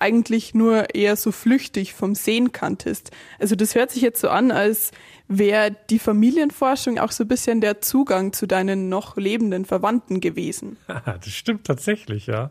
[0.00, 3.10] eigentlich nur eher so flüchtig vom Sehen kanntest.
[3.38, 4.92] Also das hört sich jetzt so an, als
[5.30, 10.76] wäre die Familienforschung auch so ein bisschen der Zugang zu deinen noch lebenden Verwandten gewesen.
[11.04, 12.50] das stimmt tatsächlich, ja.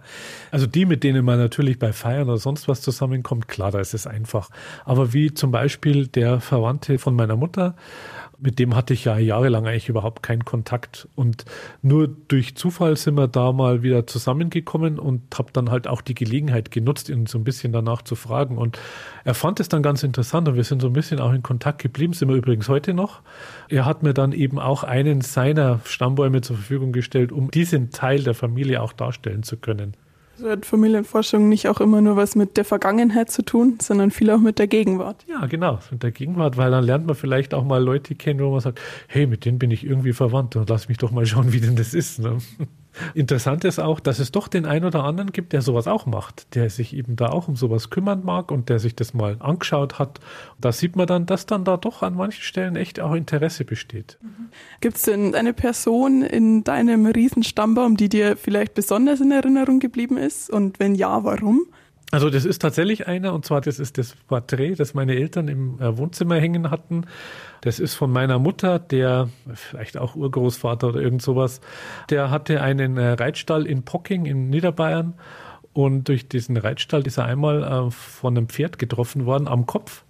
[0.49, 3.93] Also die, mit denen man natürlich bei Feiern oder sonst was zusammenkommt, klar, da ist
[3.93, 4.49] es einfach.
[4.85, 7.75] Aber wie zum Beispiel der Verwandte von meiner Mutter,
[8.41, 11.07] mit dem hatte ich ja jahrelang eigentlich überhaupt keinen Kontakt.
[11.15, 11.43] Und
[11.81, 16.15] nur durch Zufall sind wir da mal wieder zusammengekommen und habe dann halt auch die
[16.15, 18.57] Gelegenheit genutzt, ihn so ein bisschen danach zu fragen.
[18.57, 18.79] Und
[19.25, 21.81] er fand es dann ganz interessant und wir sind so ein bisschen auch in Kontakt
[21.81, 23.21] geblieben, sind wir übrigens heute noch.
[23.67, 28.23] Er hat mir dann eben auch einen seiner Stammbäume zur Verfügung gestellt, um diesen Teil
[28.23, 29.93] der Familie auch darstellen zu können.
[30.39, 34.32] Also hat Familienforschung nicht auch immer nur was mit der Vergangenheit zu tun, sondern viel
[34.32, 35.25] auch mit der Gegenwart.
[35.27, 38.51] Ja, genau, mit der Gegenwart, weil dann lernt man vielleicht auch mal Leute kennen, wo
[38.51, 41.51] man sagt, hey, mit denen bin ich irgendwie verwandt und lass mich doch mal schauen,
[41.51, 42.19] wie denn das ist.
[42.19, 42.38] Ne?
[43.13, 46.56] Interessant ist auch, dass es doch den einen oder anderen gibt, der sowas auch macht,
[46.56, 49.99] der sich eben da auch um sowas kümmern mag und der sich das mal angeschaut
[49.99, 50.19] hat.
[50.60, 54.17] Da sieht man dann, dass dann da doch an manchen Stellen echt auch Interesse besteht.
[54.21, 54.49] Mhm.
[54.82, 60.17] Gibt es denn eine Person in deinem Riesenstammbaum, die dir vielleicht besonders in Erinnerung geblieben
[60.17, 60.49] ist?
[60.49, 61.67] Und wenn ja, warum?
[62.12, 65.80] Also das ist tatsächlich einer, und zwar das ist das Porträt, das meine Eltern im
[65.80, 67.06] äh, Wohnzimmer hängen hatten.
[67.62, 71.62] Das ist von meiner Mutter, der vielleicht auch Urgroßvater oder irgend sowas.
[72.10, 75.13] Der hatte einen äh, Reitstall in Pocking in Niederbayern
[75.74, 80.04] und durch diesen Reitstall ist er einmal äh, von einem Pferd getroffen worden am Kopf.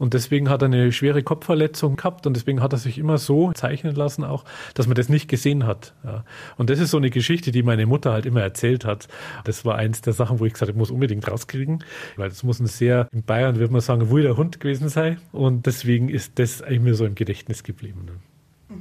[0.00, 3.52] Und deswegen hat er eine schwere Kopfverletzung gehabt und deswegen hat er sich immer so
[3.52, 5.92] zeichnen lassen auch, dass man das nicht gesehen hat.
[6.02, 6.24] Ja.
[6.56, 9.08] Und das ist so eine Geschichte, die meine Mutter halt immer erzählt hat.
[9.44, 11.84] Das war eins der Sachen, wo ich gesagt habe, ich muss unbedingt rauskriegen,
[12.16, 15.20] weil das muss ein sehr, in Bayern würde man sagen, wilder Hund gewesen sein.
[15.32, 18.06] Und deswegen ist das eigentlich mir so im Gedächtnis geblieben.
[18.06, 18.12] Ne.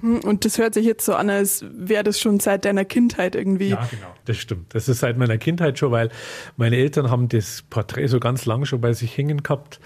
[0.02, 0.20] Mhm.
[0.20, 3.70] Und das hört sich jetzt so an, als wäre das schon seit deiner Kindheit irgendwie.
[3.70, 4.08] Ja, genau.
[4.26, 4.74] Das stimmt.
[4.74, 6.10] Das ist seit meiner Kindheit schon, weil
[6.56, 9.80] meine Eltern haben das Porträt so ganz lang schon bei sich hängen gehabt.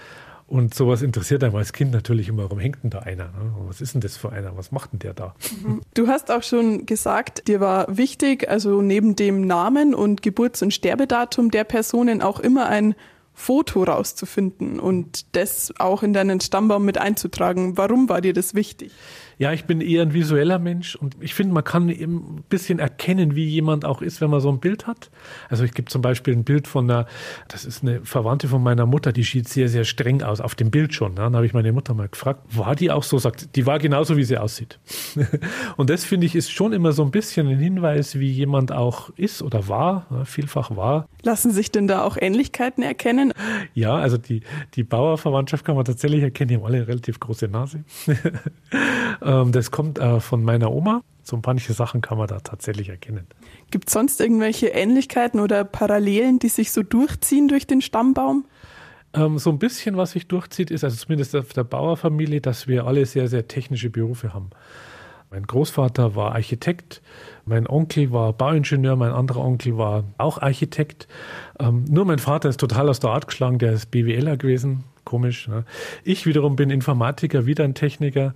[0.46, 3.24] Und sowas interessiert einem als Kind natürlich immer, warum hängt denn da einer?
[3.24, 3.54] Ne?
[3.66, 4.56] Was ist denn das für einer?
[4.56, 5.34] Was macht denn der da?
[5.62, 5.80] Mhm.
[5.94, 10.72] Du hast auch schon gesagt, dir war wichtig, also neben dem Namen und Geburts- und
[10.72, 12.94] Sterbedatum der Personen auch immer ein
[13.32, 17.76] Foto rauszufinden und das auch in deinen Stammbaum mit einzutragen.
[17.76, 18.92] Warum war dir das wichtig?
[19.38, 22.78] Ja, ich bin eher ein visueller Mensch und ich finde, man kann eben ein bisschen
[22.78, 25.10] erkennen, wie jemand auch ist, wenn man so ein Bild hat.
[25.48, 27.06] Also ich gebe zum Beispiel ein Bild von einer,
[27.48, 30.70] das ist eine Verwandte von meiner Mutter, die sieht sehr, sehr streng aus, auf dem
[30.70, 31.14] Bild schon.
[31.14, 31.20] Ne?
[31.20, 33.18] Dann habe ich meine Mutter mal gefragt, war die auch so?
[33.18, 34.78] Sagt, die war genauso, wie sie aussieht.
[35.76, 39.10] und das finde ich ist schon immer so ein bisschen ein Hinweis, wie jemand auch
[39.16, 40.24] ist oder war, ne?
[40.24, 41.08] vielfach war.
[41.22, 43.32] Lassen sich denn da auch Ähnlichkeiten erkennen?
[43.74, 44.42] Ja, also die,
[44.74, 47.84] die Bauerverwandtschaft kann man tatsächlich erkennen, die haben alle eine relativ große Nase.
[49.24, 51.02] Ähm, das kommt äh, von meiner Oma.
[51.22, 53.26] So manche Sachen kann man da tatsächlich erkennen.
[53.70, 58.44] Gibt es sonst irgendwelche Ähnlichkeiten oder Parallelen, die sich so durchziehen durch den Stammbaum?
[59.14, 62.86] Ähm, so ein bisschen, was sich durchzieht, ist, also zumindest auf der Bauerfamilie, dass wir
[62.86, 64.50] alle sehr, sehr technische Berufe haben.
[65.30, 67.02] Mein Großvater war Architekt,
[67.44, 71.08] mein Onkel war Bauingenieur, mein anderer Onkel war auch Architekt.
[71.58, 75.48] Ähm, nur mein Vater ist total aus der Art geschlagen, der ist BWLer gewesen, komisch.
[75.48, 75.64] Ne?
[76.04, 78.34] Ich wiederum bin Informatiker, wieder ein Techniker.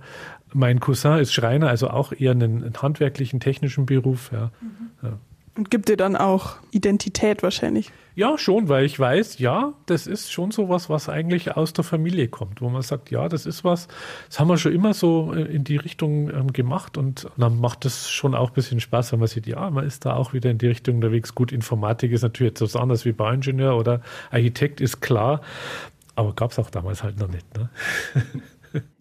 [0.53, 4.31] Mein Cousin ist Schreiner, also auch eher einen, einen handwerklichen, technischen Beruf.
[4.31, 4.51] Ja.
[4.61, 4.89] Mhm.
[5.03, 5.19] ja.
[5.59, 7.91] Und gibt dir dann auch Identität wahrscheinlich?
[8.15, 11.83] Ja, schon, weil ich weiß, ja, das ist schon so was, was eigentlich aus der
[11.83, 13.89] Familie kommt, wo man sagt, ja, das ist was,
[14.27, 17.83] das haben wir schon immer so äh, in die Richtung ähm, gemacht und dann macht
[17.83, 20.49] das schon auch ein bisschen Spaß, wenn man sieht, ja, man ist da auch wieder
[20.49, 21.35] in die Richtung unterwegs.
[21.35, 25.41] Gut, Informatik ist natürlich etwas anders wie Bauingenieur oder Architekt, ist klar,
[26.15, 27.45] aber gab es auch damals halt noch nicht.
[27.57, 27.69] Ne?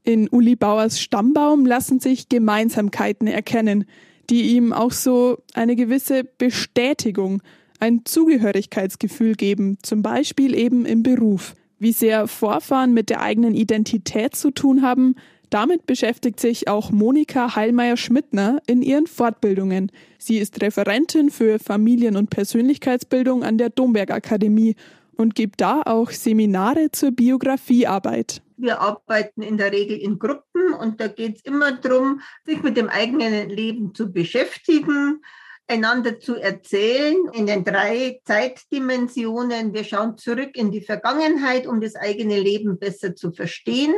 [0.08, 3.84] In Uli Bauers Stammbaum lassen sich Gemeinsamkeiten erkennen,
[4.30, 7.42] die ihm auch so eine gewisse Bestätigung,
[7.78, 11.54] ein Zugehörigkeitsgefühl geben, zum Beispiel eben im Beruf.
[11.78, 15.14] Wie sehr Vorfahren mit der eigenen Identität zu tun haben,
[15.50, 19.92] damit beschäftigt sich auch Monika Heilmeier-Schmidtner in ihren Fortbildungen.
[20.16, 24.74] Sie ist Referentin für Familien- und Persönlichkeitsbildung an der Domberg Akademie
[25.18, 28.40] und gibt da auch Seminare zur Biografiearbeit.
[28.57, 32.76] Wir arbeiten in der Regel in Gruppen und da geht es immer darum, sich mit
[32.76, 35.20] dem eigenen Leben zu beschäftigen,
[35.66, 39.74] einander zu erzählen in den drei Zeitdimensionen.
[39.74, 43.94] Wir schauen zurück in die Vergangenheit, um das eigene Leben besser zu verstehen.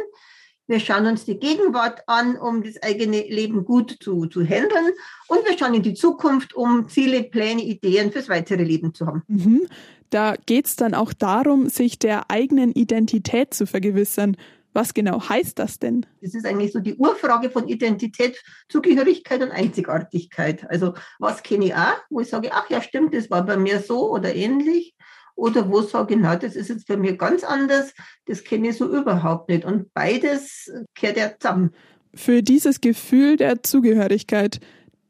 [0.71, 4.93] Wir schauen uns die Gegenwart an, um das eigene Leben gut zu, zu handeln.
[5.27, 9.25] Und wir schauen in die Zukunft, um Ziele, Pläne, Ideen fürs weitere Leben zu haben.
[9.27, 9.63] Mhm.
[10.11, 14.37] Da geht es dann auch darum, sich der eigenen Identität zu vergewissern.
[14.73, 16.07] Was genau heißt das denn?
[16.23, 20.71] Das ist eigentlich so die Urfrage von Identität, Zugehörigkeit und Einzigartigkeit.
[20.71, 23.81] Also was kenne ich auch, wo ich sage, ach ja, stimmt, das war bei mir
[23.81, 24.95] so oder ähnlich.
[25.35, 27.93] Oder wo ich sage, na, das ist jetzt bei mir ganz anders,
[28.27, 29.65] das kenne ich so überhaupt nicht.
[29.65, 31.71] Und beides kehrt ja zusammen.
[32.15, 34.61] Für dieses Gefühl der Zugehörigkeit,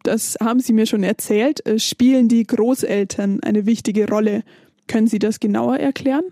[0.02, 4.42] das haben Sie mir schon erzählt, äh, spielen die Großeltern eine wichtige Rolle.
[4.86, 6.24] Können Sie das genauer erklären?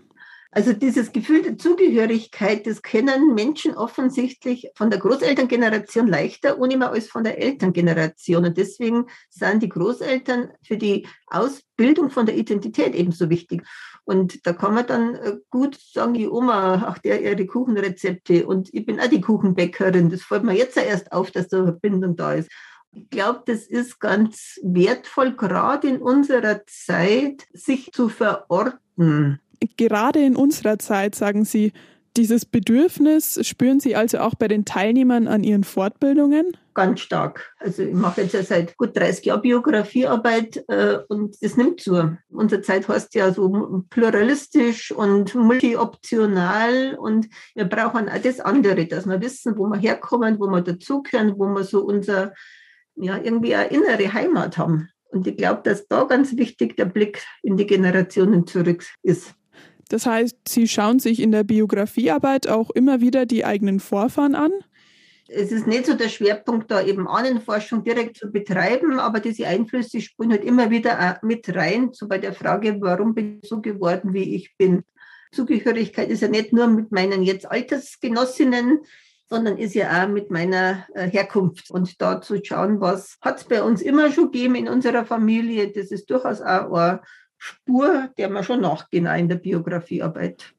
[0.51, 6.89] Also dieses Gefühl der Zugehörigkeit, das kennen Menschen offensichtlich von der Großelterngeneration leichter ohne mehr
[6.89, 8.45] als von der Elterngeneration.
[8.45, 13.61] Und deswegen sind die Großeltern für die Ausbildung von der Identität ebenso wichtig.
[14.05, 18.73] Und da kann man dann äh, gut sagen, die Oma, ach der ihre Kuchenrezepte und
[18.73, 20.09] ich bin auch die Kuchenbäckerin.
[20.09, 22.49] Das fällt mir jetzt erst auf, dass da eine Verbindung da ist.
[22.91, 29.39] Ich glaube, das ist ganz wertvoll, gerade in unserer Zeit, sich zu verorten.
[29.77, 31.73] Gerade in unserer Zeit, sagen Sie,
[32.17, 36.57] dieses Bedürfnis spüren Sie also auch bei den Teilnehmern an Ihren Fortbildungen?
[36.73, 37.53] Ganz stark.
[37.59, 42.17] Also ich mache jetzt ja seit gut 30 Jahren Biografiearbeit äh, und das nimmt zu.
[42.29, 49.05] Unsere Zeit heißt ja so pluralistisch und multioptional und wir brauchen auch das andere, dass
[49.05, 52.33] wir wissen, wo wir herkommen, wo wir dazugehören, wo wir so unser
[52.95, 54.89] ja, irgendwie eine innere Heimat haben.
[55.11, 59.33] Und ich glaube, dass da ganz wichtig der Blick in die Generationen zurück ist.
[59.89, 64.51] Das heißt, Sie schauen sich in der Biografiearbeit auch immer wieder die eigenen Vorfahren an?
[65.27, 70.01] Es ist nicht so der Schwerpunkt, da eben Ahnenforschung direkt zu betreiben, aber diese Einflüsse
[70.01, 74.13] spielen halt immer wieder mit rein, so bei der Frage, warum bin ich so geworden,
[74.13, 74.83] wie ich bin.
[75.31, 78.79] Zugehörigkeit ist ja nicht nur mit meinen jetzt Altersgenossinnen,
[79.29, 81.69] sondern ist ja auch mit meiner äh, Herkunft.
[81.69, 85.71] Und da zu schauen, was hat es bei uns immer schon gegeben in unserer Familie,
[85.71, 87.01] das ist durchaus auch eine
[87.39, 90.53] Spur, der man schon nachgehen in der Biografiearbeit.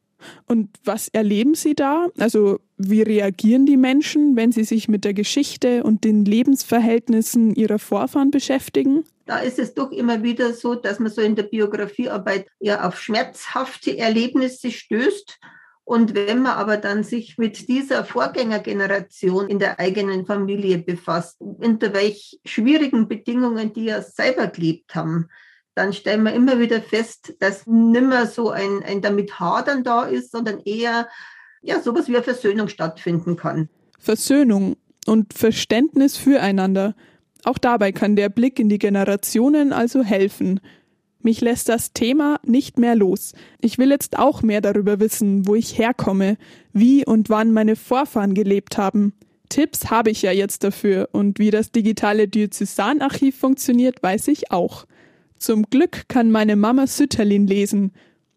[0.46, 2.08] Und was erleben Sie da?
[2.18, 7.78] Also wie reagieren die Menschen, wenn sie sich mit der Geschichte und den Lebensverhältnissen ihrer
[7.78, 9.04] Vorfahren beschäftigen?
[9.26, 13.00] Da ist es doch immer wieder so, dass man so in der Biografiearbeit ja auf
[13.00, 15.38] schmerzhafte Erlebnisse stößt.
[15.84, 21.92] Und wenn man aber dann sich mit dieser Vorgängergeneration in der eigenen Familie befasst, unter
[21.94, 25.28] welch schwierigen Bedingungen die ja selber gelebt haben,
[25.74, 30.32] dann stellen wir immer wieder fest, dass nimmer so ein, ein damit Hadern da ist,
[30.32, 31.08] sondern eher
[31.62, 33.68] ja, sowas wie eine Versöhnung stattfinden kann.
[33.98, 36.94] Versöhnung und Verständnis füreinander.
[37.44, 40.60] Auch dabei kann der Blick in die Generationen also helfen.
[41.22, 43.34] Mich lässt das Thema nicht mehr los.
[43.60, 46.38] Ich will jetzt auch mehr darüber wissen, wo ich herkomme,
[46.72, 49.12] wie und wann meine Vorfahren gelebt haben.
[49.50, 54.86] Tipps habe ich ja jetzt dafür und wie das digitale Diözesanarchiv funktioniert, weiß ich auch.
[55.40, 57.92] Zum Glück kann meine Mama Sütterlin lesen.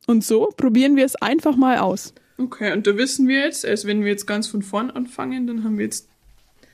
[0.07, 2.13] Und so probieren wir es einfach mal aus.
[2.37, 5.65] Okay, und da wissen wir jetzt, also wenn wir jetzt ganz von vorn anfangen, dann
[5.65, 6.07] haben wir jetzt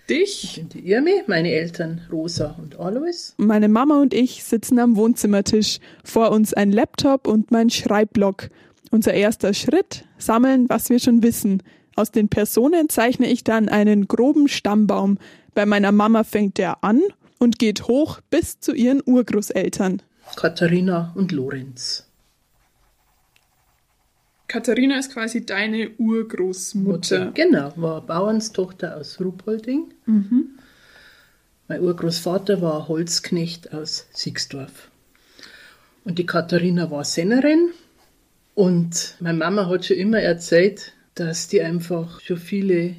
[0.08, 0.44] dich.
[0.44, 3.34] Ich bin die Irmi, meine Eltern Rosa und Alois.
[3.38, 8.50] Meine Mama und ich sitzen am Wohnzimmertisch, vor uns ein Laptop und mein Schreibblock.
[8.92, 11.64] Unser erster Schritt, sammeln, was wir schon wissen.
[11.96, 15.18] Aus den Personen zeichne ich dann einen groben Stammbaum.
[15.56, 17.02] Bei meiner Mama fängt er an
[17.40, 20.04] und geht hoch bis zu ihren Urgroßeltern.
[20.36, 22.06] Katharina und Lorenz.
[24.48, 27.26] Katharina ist quasi deine Urgroßmutter.
[27.26, 29.94] Mutter, genau, war Bauernstochter aus Ruhpolding.
[30.06, 30.50] Mhm.
[31.68, 34.90] Mein Urgroßvater war Holzknecht aus Siegsdorf.
[36.04, 37.70] Und die Katharina war Sennerin.
[38.56, 42.96] Und meine Mama hat schon immer erzählt, dass die einfach schon viele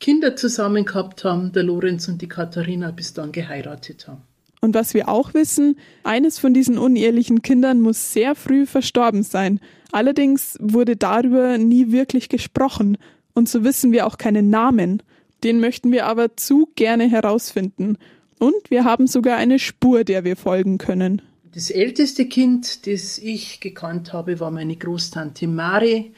[0.00, 4.22] Kinder zusammen gehabt haben, der Lorenz und die Katharina, bis dann geheiratet haben.
[4.60, 9.60] Und was wir auch wissen, eines von diesen unehelichen Kindern muss sehr früh verstorben sein.
[9.90, 12.98] Allerdings wurde darüber nie wirklich gesprochen.
[13.32, 15.02] Und so wissen wir auch keinen Namen.
[15.42, 17.96] Den möchten wir aber zu gerne herausfinden.
[18.38, 21.22] Und wir haben sogar eine Spur, der wir folgen können.
[21.52, 26.12] Das älteste Kind, das ich gekannt habe, war meine Großtante Mari.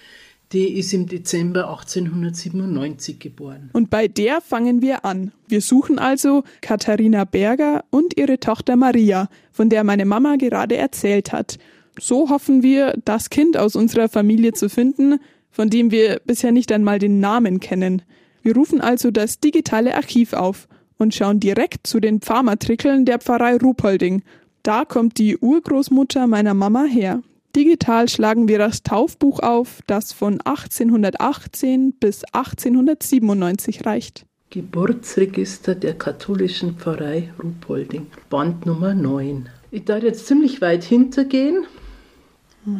[0.52, 3.70] Die ist im Dezember 1897 geboren.
[3.72, 5.32] Und bei der fangen wir an.
[5.48, 11.32] Wir suchen also Katharina Berger und ihre Tochter Maria, von der meine Mama gerade erzählt
[11.32, 11.58] hat.
[11.98, 16.70] So hoffen wir, das Kind aus unserer Familie zu finden, von dem wir bisher nicht
[16.70, 18.02] einmal den Namen kennen.
[18.42, 23.56] Wir rufen also das digitale Archiv auf und schauen direkt zu den Pfarrmatrikeln der Pfarrei
[23.56, 24.22] Ruhpolding.
[24.62, 27.22] Da kommt die Urgroßmutter meiner Mama her.
[27.54, 34.24] Digital schlagen wir das Taufbuch auf, das von 1818 bis 1897 reicht.
[34.48, 39.50] Geburtsregister der katholischen Pfarrei Ruhpolding, Band Nummer 9.
[39.70, 41.66] Ich darf jetzt ziemlich weit hintergehen.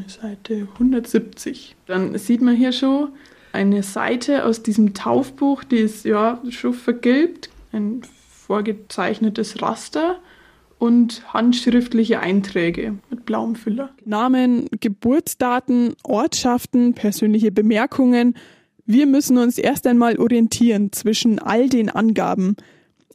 [0.07, 1.77] Seite 170.
[1.87, 3.09] Dann sieht man hier schon
[3.53, 10.19] eine Seite aus diesem Taufbuch, die ist ja schon vergilbt, ein vorgezeichnetes Raster
[10.83, 13.91] und handschriftliche Einträge mit blauem Füller.
[14.05, 18.35] Namen, Geburtsdaten, Ortschaften, persönliche Bemerkungen.
[18.85, 22.57] Wir müssen uns erst einmal orientieren zwischen all den Angaben.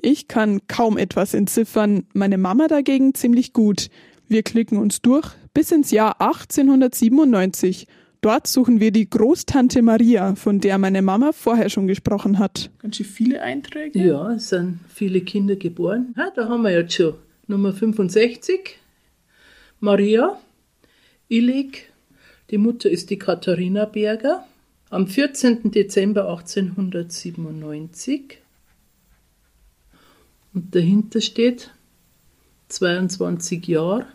[0.01, 3.89] Ich kann kaum etwas entziffern, meine Mama dagegen ziemlich gut.
[4.29, 7.85] Wir klicken uns durch bis ins Jahr 1897.
[8.21, 12.71] Dort suchen wir die Großtante Maria, von der meine Mama vorher schon gesprochen hat.
[12.81, 14.07] Ganz schön viele Einträge.
[14.07, 16.13] Ja, es sind viele Kinder geboren.
[16.15, 17.15] Ah, da haben wir jetzt schon
[17.49, 18.77] Nummer 65,
[19.79, 20.37] Maria
[21.29, 21.89] Illig.
[22.49, 24.45] Die Mutter ist die Katharina Berger.
[24.89, 25.71] Am 14.
[25.71, 28.39] Dezember 1897.
[30.53, 31.71] Und dahinter steht
[32.67, 34.07] 22 Jahre,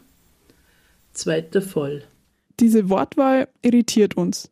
[1.15, 2.05] zweiter Fall.
[2.61, 4.51] Diese Wortwahl irritiert uns.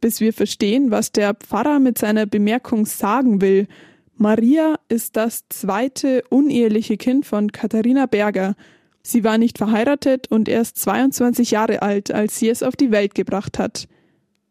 [0.00, 3.68] Bis wir verstehen, was der Pfarrer mit seiner Bemerkung sagen will,
[4.16, 8.54] Maria ist das zweite uneheliche Kind von Katharina Berger.
[9.02, 13.14] Sie war nicht verheiratet und erst 22 Jahre alt, als sie es auf die Welt
[13.14, 13.88] gebracht hat.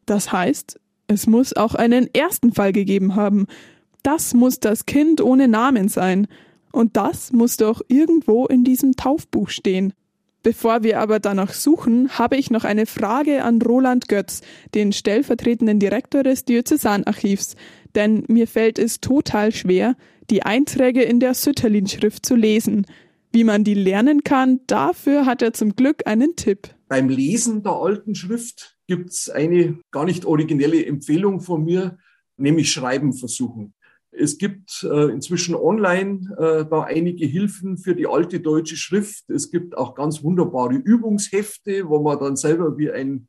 [0.06, 3.48] Das heißt, es muss auch einen ersten Fall gegeben haben.
[4.04, 6.28] Das muss das Kind ohne Namen sein.
[6.72, 9.94] Und das muss doch irgendwo in diesem Taufbuch stehen.
[10.44, 14.42] Bevor wir aber danach suchen, habe ich noch eine Frage an Roland Götz,
[14.76, 17.56] den stellvertretenden Direktor des Diözesanarchivs,
[17.96, 19.96] denn mir fällt es total schwer,
[20.30, 22.86] die Einträge in der Sütterlin-Schrift zu lesen.
[23.32, 26.70] Wie man die lernen kann, dafür hat er zum Glück einen Tipp.
[26.88, 31.98] Beim Lesen der alten Schrift gibt es eine gar nicht originelle Empfehlung von mir,
[32.38, 33.74] nämlich Schreiben versuchen.
[34.12, 39.30] Es gibt äh, inzwischen online äh, da einige Hilfen für die alte deutsche Schrift.
[39.30, 43.28] Es gibt auch ganz wunderbare Übungshefte, wo man dann selber wie ein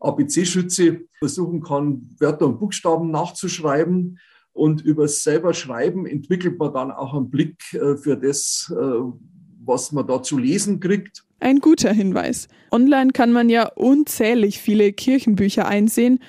[0.00, 4.18] ABC-Schütze versuchen kann, Wörter und Buchstaben nachzuschreiben.
[4.52, 9.00] Und über selber Schreiben entwickelt man dann auch einen Blick äh, für das, äh,
[9.64, 11.24] was man da zu lesen kriegt.
[11.40, 12.48] Ein guter Hinweis.
[12.72, 16.20] Online kann man ja unzählig viele Kirchenbücher einsehen,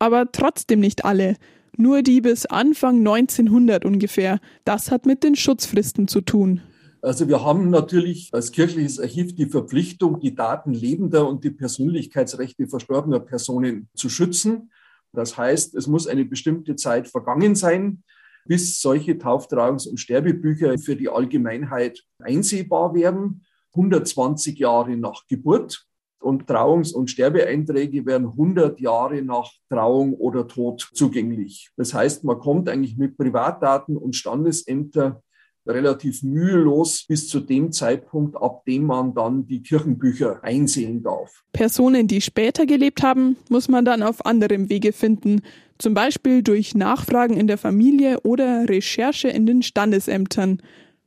[0.00, 1.36] aber trotzdem nicht alle
[1.80, 4.38] nur die bis Anfang 1900 ungefähr.
[4.64, 6.60] Das hat mit den Schutzfristen zu tun.
[7.02, 12.68] Also wir haben natürlich als kirchliches Archiv die Verpflichtung, die Daten lebender und die Persönlichkeitsrechte
[12.68, 14.70] verstorbener Personen zu schützen.
[15.12, 18.02] Das heißt, es muss eine bestimmte Zeit vergangen sein,
[18.44, 23.46] bis solche Tauftragungs- und Sterbebücher für die Allgemeinheit einsehbar werden.
[23.74, 25.86] 120 Jahre nach Geburt
[26.20, 31.70] und Trauungs- und Sterbeeinträge werden 100 Jahre nach Trauung oder Tod zugänglich.
[31.76, 35.22] Das heißt, man kommt eigentlich mit Privatdaten und Standesämter
[35.70, 41.44] relativ mühelos bis zu dem Zeitpunkt, ab dem man dann die Kirchenbücher einsehen darf.
[41.52, 45.42] Personen, die später gelebt haben, muss man dann auf anderem Wege finden,
[45.78, 50.62] zum Beispiel durch Nachfragen in der Familie oder Recherche in den Standesämtern.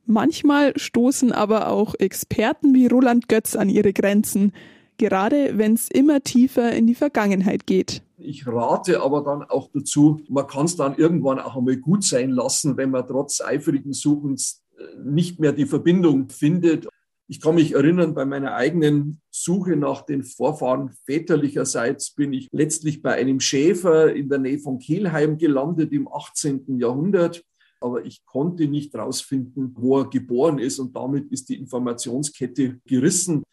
[0.05, 4.51] Manchmal stoßen aber auch Experten wie Roland Götz an ihre Grenzen
[4.97, 8.01] gerade wenn es immer tiefer in die Vergangenheit geht.
[8.23, 12.29] Ich rate aber dann auch dazu, man kann es dann irgendwann auch einmal gut sein
[12.29, 16.87] lassen, wenn man trotz eifrigen Suchens äh, nicht mehr die Verbindung findet.
[17.27, 23.01] Ich kann mich erinnern, bei meiner eigenen Suche nach den Vorfahren väterlicherseits bin ich letztlich
[23.01, 26.79] bei einem Schäfer in der Nähe von Kelheim gelandet im 18.
[26.79, 27.43] Jahrhundert.
[27.81, 33.43] Aber ich konnte nicht herausfinden, wo er geboren ist und damit ist die Informationskette gerissen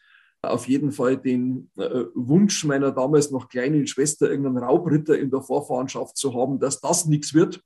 [0.42, 5.42] auf jeden Fall den äh, Wunsch meiner damals noch kleinen Schwester, irgendeinen Raubritter in der
[5.42, 7.62] Vorfahrenschaft zu haben, dass das nichts wird.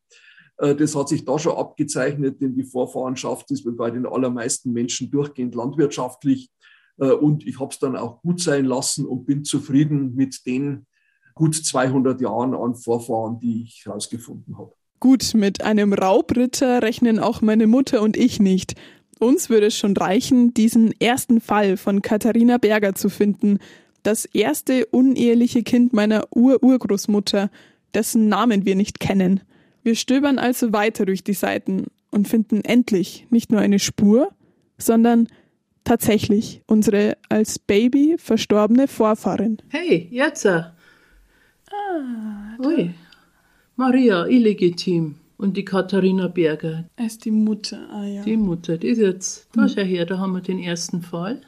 [0.58, 5.10] Äh, das hat sich da schon abgezeichnet, denn die Vorfahrenschaft ist bei den allermeisten Menschen
[5.10, 6.50] durchgehend landwirtschaftlich.
[6.98, 10.86] Äh, und ich habe es dann auch gut sein lassen und bin zufrieden mit den
[11.34, 14.72] gut 200 Jahren an Vorfahren, die ich herausgefunden habe.
[15.00, 18.74] Gut, mit einem Raubritter rechnen auch meine Mutter und ich nicht.
[19.18, 23.58] Uns würde es schon reichen, diesen ersten Fall von Katharina Berger zu finden,
[24.02, 27.50] das erste uneheliche Kind meiner Ur-Urgroßmutter,
[27.94, 29.40] dessen Namen wir nicht kennen.
[29.82, 34.30] Wir stöbern also weiter durch die Seiten und finden endlich nicht nur eine Spur,
[34.78, 35.28] sondern
[35.84, 39.58] tatsächlich unsere als Baby verstorbene Vorfahrin.
[39.68, 40.46] Hey, jetzt!
[40.46, 40.70] Ah,
[42.58, 42.90] Ui,
[43.76, 45.16] Maria, illegitim.
[45.36, 46.84] Und die Katharina Berger.
[46.96, 48.22] Er ist die Mutter, ah ja.
[48.22, 51.40] Die Mutter, die ist jetzt, da schau her, da haben wir den ersten Fall.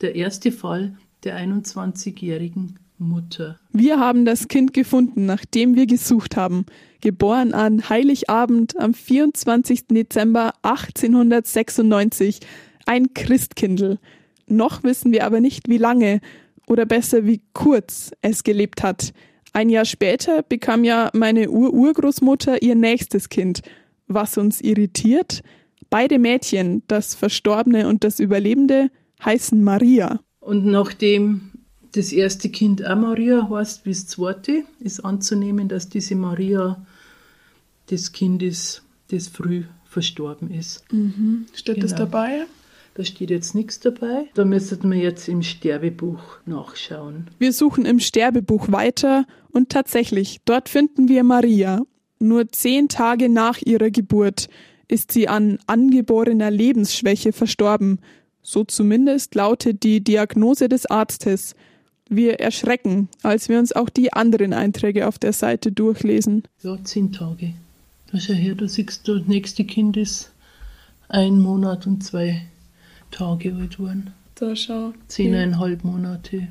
[0.00, 3.58] Der erste Fall der 21-jährigen Mutter.
[3.72, 6.66] Wir haben das Kind gefunden, nachdem wir gesucht haben.
[7.00, 9.88] Geboren an Heiligabend am 24.
[9.88, 12.40] Dezember 1896.
[12.86, 13.98] Ein Christkindl.
[14.46, 16.20] Noch wissen wir aber nicht, wie lange
[16.66, 19.12] oder besser wie kurz es gelebt hat.
[19.54, 23.62] Ein Jahr später bekam ja meine Ur-Urgroßmutter ihr nächstes Kind.
[24.08, 25.42] Was uns irritiert?
[25.90, 28.90] Beide Mädchen, das Verstorbene und das Überlebende,
[29.24, 30.18] heißen Maria.
[30.40, 31.52] Und nachdem
[31.92, 36.84] das erste Kind auch Maria heißt wie das zweite, ist anzunehmen, dass diese Maria
[37.86, 38.82] das Kind ist,
[39.12, 40.82] das früh verstorben ist.
[40.92, 41.46] Mhm.
[41.54, 41.86] Steht genau.
[41.86, 42.46] das dabei?
[42.94, 44.28] Da steht jetzt nichts dabei.
[44.34, 47.28] Da müssten wir jetzt im Sterbebuch nachschauen.
[47.38, 51.82] Wir suchen im Sterbebuch weiter und tatsächlich, dort finden wir Maria.
[52.20, 54.48] Nur zehn Tage nach ihrer Geburt
[54.86, 57.98] ist sie an angeborener Lebensschwäche verstorben.
[58.42, 61.56] So zumindest lautet die Diagnose des Arztes.
[62.08, 66.44] Wir erschrecken, als wir uns auch die anderen Einträge auf der Seite durchlesen.
[66.62, 67.54] Ja, zehn Tage.
[68.12, 70.30] Da schau her, da siehst du, das nächste Kind ist
[71.08, 72.42] ein Monat und zwei
[73.10, 74.12] Tage alt waren.
[74.34, 74.92] Da schau.
[75.08, 76.48] Zehneinhalb Monate.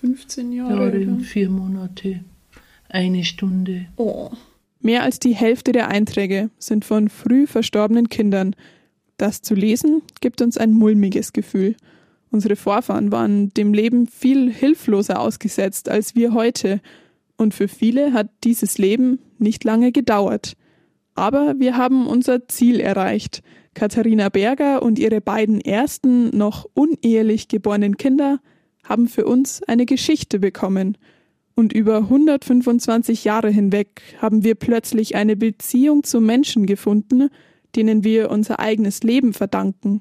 [0.00, 0.84] 15 Jahre.
[0.84, 2.20] Jahre und vier Monate.
[2.88, 3.86] Eine Stunde.
[3.96, 4.30] Oh.
[4.80, 8.56] Mehr als die Hälfte der Einträge sind von früh verstorbenen Kindern.
[9.18, 11.76] Das zu lesen gibt uns ein mulmiges Gefühl.
[12.30, 16.80] Unsere Vorfahren waren dem Leben viel hilfloser ausgesetzt als wir heute.
[17.36, 20.56] Und für viele hat dieses Leben nicht lange gedauert.
[21.20, 23.42] Aber wir haben unser Ziel erreicht.
[23.74, 28.40] Katharina Berger und ihre beiden ersten noch unehelich geborenen Kinder
[28.84, 30.96] haben für uns eine Geschichte bekommen.
[31.54, 37.28] Und über 125 Jahre hinweg haben wir plötzlich eine Beziehung zu Menschen gefunden,
[37.76, 40.00] denen wir unser eigenes Leben verdanken.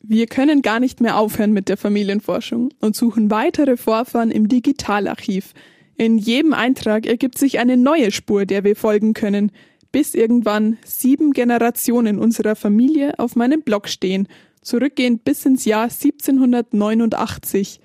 [0.00, 5.54] Wir können gar nicht mehr aufhören mit der Familienforschung und suchen weitere Vorfahren im Digitalarchiv.
[5.96, 9.50] In jedem Eintrag ergibt sich eine neue Spur, der wir folgen können,
[9.96, 14.28] bis irgendwann sieben Generationen unserer Familie auf meinem Blog stehen,
[14.60, 17.80] zurückgehend bis ins Jahr 1789.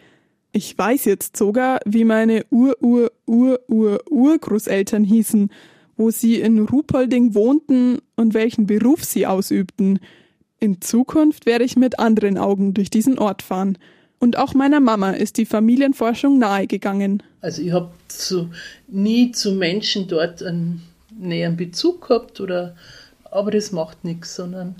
[0.51, 5.53] Ich weiß jetzt sogar, wie meine Ur-Ur-Ur-Ur-Urgroßeltern hießen,
[5.95, 9.99] wo sie in Ruhpolding wohnten und welchen Beruf sie ausübten.
[10.59, 13.77] In Zukunft werde ich mit anderen Augen durch diesen Ort fahren.
[14.19, 17.23] Und auch meiner Mama ist die Familienforschung nahegegangen.
[17.39, 18.49] Also ich habe so
[18.89, 20.81] nie zu Menschen dort einen
[21.21, 22.75] näheren Bezug gehabt oder
[23.31, 24.75] aber das macht nichts, sondern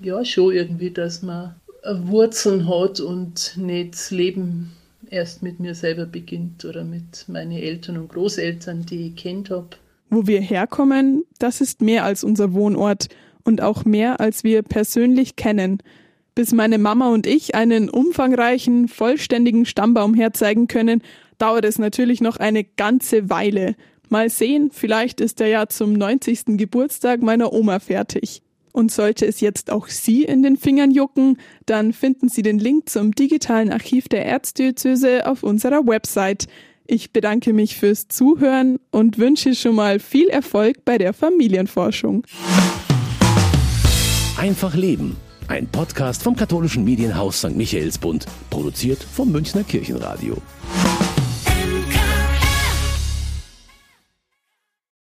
[0.00, 1.54] ja schon irgendwie, dass man
[1.84, 4.72] Wurzeln hat und nicht das Leben
[5.08, 9.68] erst mit mir selber beginnt oder mit meinen Eltern und Großeltern, die ich kennt habe.
[10.10, 13.08] Wo wir herkommen, das ist mehr als unser Wohnort
[13.44, 15.78] und auch mehr, als wir persönlich kennen.
[16.34, 21.02] Bis meine Mama und ich einen umfangreichen, vollständigen Stammbaum herzeigen können,
[21.38, 23.74] dauert es natürlich noch eine ganze Weile.
[24.08, 26.56] Mal sehen, vielleicht ist er ja zum 90.
[26.56, 28.42] Geburtstag meiner Oma fertig.
[28.72, 32.88] Und sollte es jetzt auch Sie in den Fingern jucken, dann finden Sie den Link
[32.88, 36.46] zum digitalen Archiv der Erzdiözese auf unserer Website.
[36.86, 42.24] Ich bedanke mich fürs Zuhören und wünsche schon mal viel Erfolg bei der Familienforschung.
[44.36, 45.16] Einfach Leben.
[45.48, 47.56] Ein Podcast vom katholischen Medienhaus St.
[47.56, 50.36] Michaelsbund, produziert vom Münchner Kirchenradio.